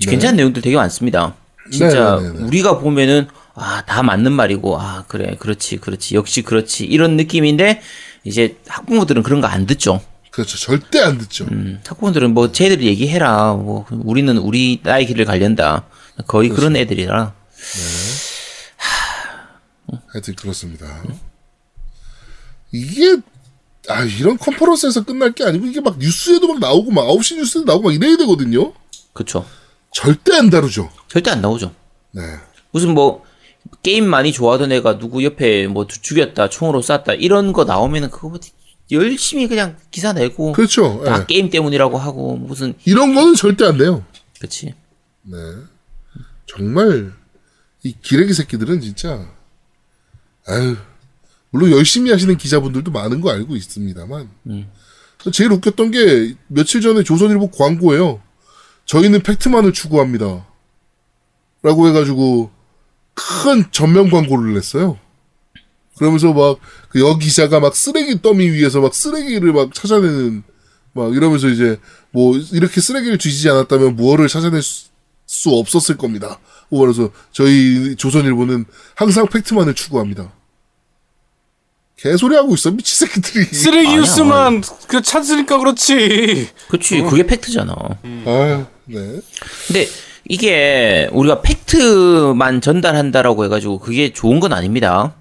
[0.01, 1.35] 괜찮은 내용들 되게 많습니다.
[1.71, 2.43] 진짜 네, 네, 네, 네.
[2.45, 7.81] 우리가 보면은 아 다 맞는 말이고 아 그래 그렇지 그렇지 역시 그렇지 이런 느낌인데
[8.23, 10.01] 이제 학부모들은 그런 거 안 듣죠.
[10.31, 10.57] 그렇죠.
[10.57, 11.45] 절대 안 듣죠.
[11.51, 15.85] 음, 학부모들은 뭐 쟤들이 얘기해라 뭐 우리는 우리 나의 길을 갈련다
[16.27, 17.33] 거의 그런 애들이라
[20.07, 21.03] 하여튼 그렇습니다.
[22.71, 23.17] 이게
[23.89, 27.89] 아 이런 컨퍼런스에서 끝날 게 아니고 이게 막 뉴스에도 막 나오고 막 9시 뉴스에도 나오고
[27.89, 28.73] 막 이래야 되거든요.
[29.13, 29.45] 그쵸
[29.91, 30.89] 절대 안 다루죠.
[31.07, 31.73] 절대 안 나오죠.
[32.11, 32.21] 네.
[32.71, 33.23] 무슨 뭐
[33.83, 38.39] 게임 많이 좋아하던 애가 누구 옆에 뭐 죽였다 총으로 쐈다 이런 거 나오면은 그거 뭐
[38.91, 41.03] 열심히 그냥 기사 내고 그렇죠.
[41.05, 41.25] 다 예.
[41.25, 44.03] 게임 때문이라고 하고 무슨 이런 거는 절대 안 돼요.
[44.39, 44.73] 그치
[45.23, 45.37] 네.
[46.47, 47.13] 정말
[47.83, 49.27] 이 기레기 새끼들은 진짜
[50.47, 50.75] 아유
[51.51, 54.29] 물론 열심히 하시는 기자분들도 많은 거 알고 있습니다만
[55.31, 58.21] 제일 웃겼던 게 며칠 전에 조선일보 광고예요.
[58.91, 60.45] 저희는 팩트만을 추구합니다.
[61.63, 62.51] 라고 해가지고
[63.13, 64.99] 큰 전면 광고를 냈어요.
[65.97, 66.59] 그러면서 막
[66.91, 70.43] 그 여기 기자가 막 쓰레기 더미 위에서 막 쓰레기를 막 찾아내는
[70.91, 71.79] 막 이러면서 이제
[72.11, 74.89] 뭐 이렇게 쓰레기를 뒤지지 않았다면 무엇을 찾아낼 수,
[75.25, 76.37] 수 없었을 겁니다.
[76.69, 78.65] 뭐 그래서 저희 조선일보는
[78.95, 80.33] 항상 팩트만을 추구합니다.
[81.95, 83.45] 개소리 하고 있어 미친 새끼들이.
[83.45, 86.49] 쓰레기 뉴스만 그 찾으니까 그렇지.
[86.67, 87.73] 그치 그게 팩트잖아
[88.25, 89.21] 아, 네.
[89.67, 89.87] 근데
[90.27, 95.15] 이게 우리가 팩트만 전달한다라고 해가지고 그게 좋은 건 아닙니다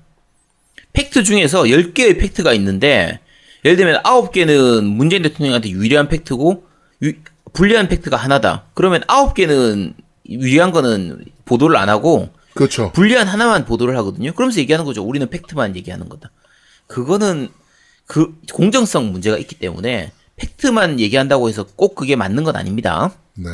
[0.92, 3.20] 팩트 중에서 10개의 팩트가 있는데
[3.64, 6.64] 예를 들면 9개는 문재인 대통령한테 유리한 팩트고
[7.02, 7.12] 유-
[7.52, 9.94] 불리한 팩트가 하나다 그러면 9개는
[10.28, 12.90] 유리한 거는 보도를 안 하고 그렇죠.
[12.92, 14.32] 불리한 하나만 보도를 하거든요.
[14.32, 15.02] 그러면서 얘기하는 거죠.
[15.04, 16.30] 우리는 팩트만 얘기하는 거다.
[16.88, 17.48] 그거는
[18.06, 23.14] 그 공정성 문제가 있기 때문에 팩트만 얘기한다고 해서 꼭 그게 맞는 건 아닙니다.
[23.34, 23.48] 네.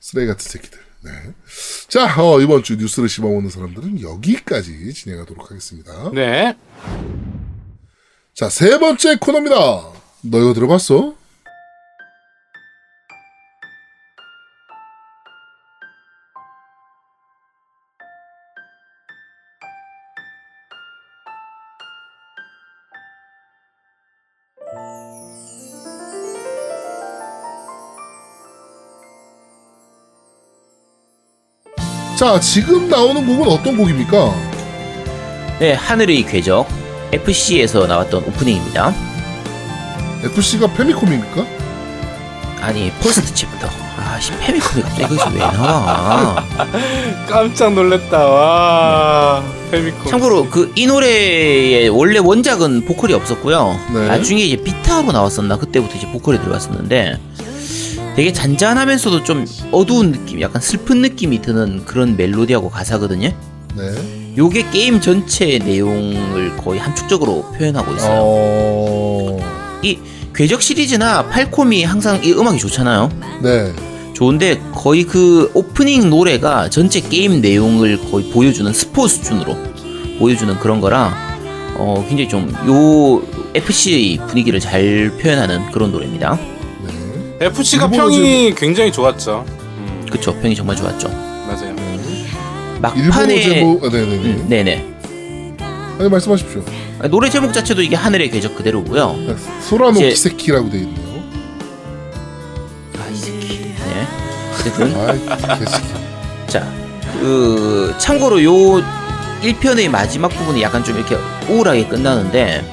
[0.00, 0.78] 쓰레기 같은 새끼들.
[1.04, 1.10] 네.
[1.88, 6.10] 자, 어, 이번 주 뉴스를 씹어먹는 사람들은 여기까지 진행하도록 하겠습니다.
[6.12, 6.56] 네.
[8.34, 9.56] 자, 세 번째 코너입니다.
[10.22, 11.14] 너 이거 들어봤어?
[32.18, 34.34] 자, 지금 나오는 곡은 어떤 곡입니까?
[35.60, 36.68] 네, 하늘의 궤적
[37.12, 38.92] FC에서 나왔던 오프닝입니다.
[40.24, 41.46] FC가 Famicom입니까?
[42.60, 43.68] 아니 First Chapter.
[43.96, 46.44] 아씨 Famicom이 갑자기 왜 나와?
[47.28, 48.18] 깜짝 놀랐다.
[48.26, 49.42] 와.
[49.70, 50.06] Famicom.
[50.08, 53.78] 참고로 그 이 노래의 원래 원작은 보컬이 없었고요.
[53.94, 54.08] 네.
[54.08, 57.18] 나중에 이제 Vita로 나왔었나 그때부터 이제 보컬이 들어갔었는데
[58.18, 63.32] 되게 잔잔하면서도 좀 어두운 느낌, 약간 슬픈 느낌이 드는 그런 멜로디하고 가사거든요.
[63.76, 64.34] 네.
[64.36, 68.18] 요게 게임 전체 내용을 거의 함축적으로 표현하고 있어요.
[68.20, 69.78] 어...
[69.84, 70.00] 이
[70.34, 73.08] 궤적 시리즈나 팔콤이 항상 이 음악이 좋잖아요.
[73.40, 73.72] 네.
[74.14, 79.56] 좋은데 거의 그 오프닝 노래가 전체 게임 내용을 거의 보여주는 스포 수준으로
[80.18, 81.14] 보여주는 그런 거라
[81.76, 83.22] 어 굉장히 좀 요
[83.54, 86.36] FC의 분위기를 잘 표현하는 그런 노래입니다.
[87.38, 87.46] 네.
[87.46, 89.44] FC가 평이 굉장히 좋았죠.
[89.48, 91.08] 음, 그쵸 평이 정말 좋았죠.
[91.08, 91.76] 맞아요.
[92.80, 94.14] 막판에 제목, 아, 네네네.
[94.16, 94.94] 음, 네네
[95.98, 96.62] 아니, 말씀하십시오.
[97.00, 99.16] 아, 노래 제목 자체도 이게 하늘의 궤적 그대로고요.
[99.62, 101.08] 소라노 이제- 키세키라고 돼 있네요.
[104.54, 105.86] 어쨌든 아이, 개새끼.
[106.48, 106.68] 자,
[107.20, 108.52] 그 참고로 요
[109.42, 111.16] 1편의 마지막 부분이 약간 좀 이렇게
[111.48, 112.64] 우울하게 끝나는데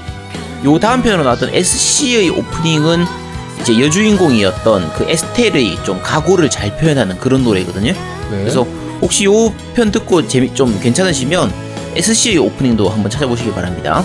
[0.66, 3.06] 요 다음 편으로 나왔던 SC의 오프닝은
[3.62, 7.94] 이제 여주인공이었던 그 에스텔의 좀 각오를 잘 표현하는 그런 노래거든요.
[7.94, 7.98] 네.
[8.30, 8.66] 그래서
[9.02, 11.52] 혹시 요편 듣고 재미 좀 괜찮으시면
[11.96, 14.04] SC의 오프닝도 한번 찾아보시기 바랍니다.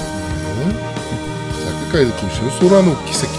[1.64, 3.32] 자, 끝까지 듣고 오시는 소라노 기새끼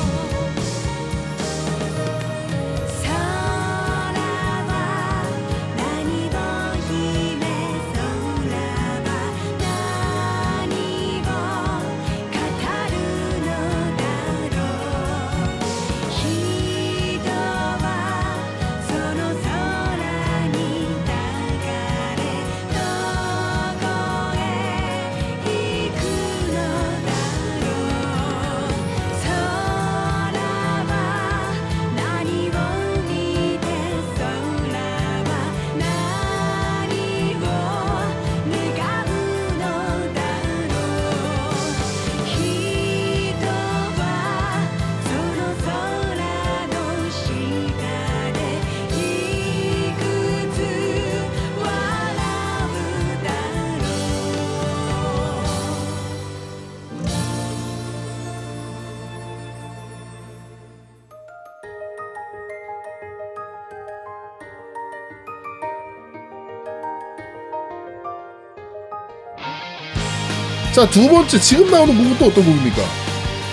[70.73, 72.81] 자, 두 번째 지금 나오는 곡은 또 어떤 곡입니까?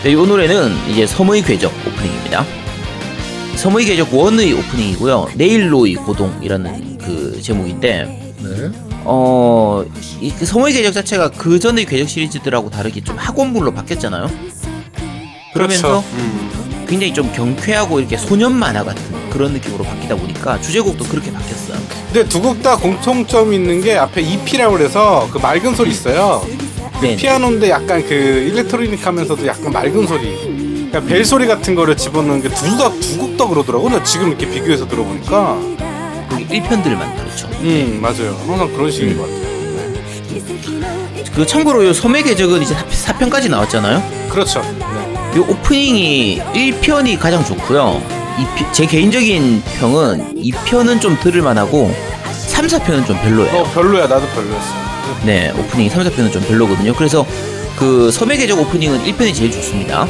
[0.05, 2.45] 네, 이 노래는 이제 섬의 궤적 오프닝입니다.
[3.57, 5.29] 섬의 궤적 1의 오프닝이고요.
[5.35, 8.71] 내일로의 고동이라는 그 제목인데 네.
[9.05, 9.85] 어,
[10.21, 14.31] 이그 섬의 궤적 자체가 그 전의 궤적 시리즈들하고 다르게 좀 학원물로 바뀌었잖아요.
[15.53, 16.05] 그러면서 그렇죠.
[16.15, 16.87] 음.
[16.89, 21.79] 굉장히 좀 경쾌하고 이렇게 소년 만화 같은 그런 느낌으로 바뀌다 보니까 주제곡도 그렇게 바뀌었어요.
[22.13, 26.47] 근데 두 곡 다 공통점 있는 게 앞에 EP라고 그래서 그 맑은 소리 있어요.
[27.01, 27.17] 네.
[27.17, 30.37] 피아노인데 약간 그 일렉트로닉 하면서도 약간 맑은 소리.
[30.91, 33.89] 그러니까 벨 소리 같은 거를 집어넣는 게두다두 곡 다 그러더라고.
[33.89, 35.59] 나 지금 이렇게 비교해서 들어보니까.
[36.33, 37.49] 여기 1편들만 그렇죠.
[37.61, 38.37] 음 맞아요.
[38.47, 39.49] 항상 그런 식인 것 같아요.
[41.35, 44.03] 그 참고로 요 섬의 궤적은 이제 4편까지 나왔잖아요.
[44.29, 44.61] 그렇죠.
[45.35, 48.03] 이 오프닝이 1편이 가장 좋고요.
[48.41, 51.95] 이 피- 제 개인적인 평은 2편은 좀 들을 만하고
[52.33, 53.53] 3, 4편은 좀 별로예요.
[53.53, 54.07] 너 별로야.
[54.09, 54.88] 나도 별로였어.
[55.25, 56.95] 네, 오프닝 3, 4편은 좀 별로거든요.
[56.95, 57.27] 그래서
[57.77, 60.07] 그 섬의 궤적 오프닝은 1편이 제일 좋습니다.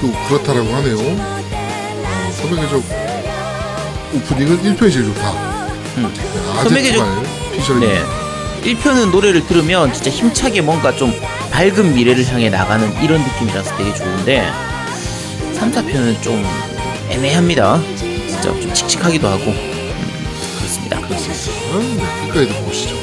[0.00, 0.96] 또 그렇다라고 하네요.
[0.98, 2.82] 어, 소매개적
[4.14, 5.30] 오프닝은 1편이 제일 좋다.
[5.98, 6.12] 음.
[6.14, 7.80] 네, 소매개적- 아제트마의 피처링.
[7.80, 8.02] 네.
[8.64, 11.12] 1편은 노래를 들으면 진짜 힘차게 뭔가 좀
[11.50, 14.48] 밝은 미래를 향해 나가는 이런 느낌이라서 되게 좋은데
[15.54, 16.44] 3, 4편은 좀
[17.10, 17.80] 애매합니다.
[17.96, 19.71] 진짜 좀 칙칙하기도 하고 음,
[21.16, 21.76] 그렇습니다.
[21.76, 22.96] 음, 네, 끝까지 듣고 오시죠.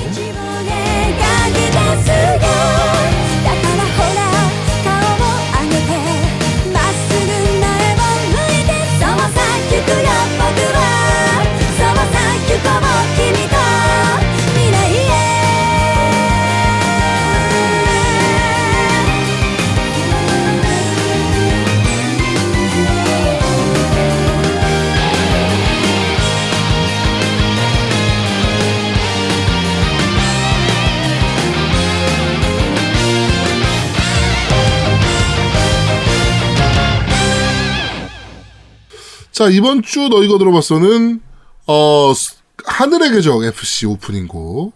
[39.40, 41.22] 자 이번 주 너희가 들어봤어는
[41.66, 42.36] 어 스-
[42.66, 44.74] 하늘의 궤적 FC 오프닝 곡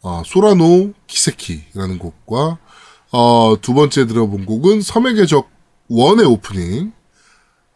[0.00, 2.58] 어, 소라노 기세키라는 곡과
[3.10, 5.50] 어, 두 번째 들어본 곡은 섬의 궤적
[5.88, 6.92] one의 오프닝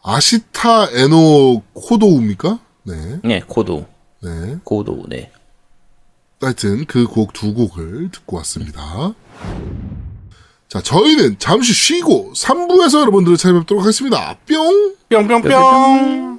[0.04, 2.60] 아시타 에노 코도우입니까?
[2.84, 3.88] 네, 네, 鼓動,
[4.22, 4.56] 네.
[4.62, 5.32] 鼓動, 네.
[6.40, 9.14] 하여튼 그 곡 두 곡을 듣고 왔습니다.
[10.70, 14.36] 자, 저희는 잠시 쉬고 3부에서 여러분들을 찾아뵙도록 하겠습니다.
[14.48, 14.94] 뿅!
[15.10, 16.29] 뿅뿅뿅.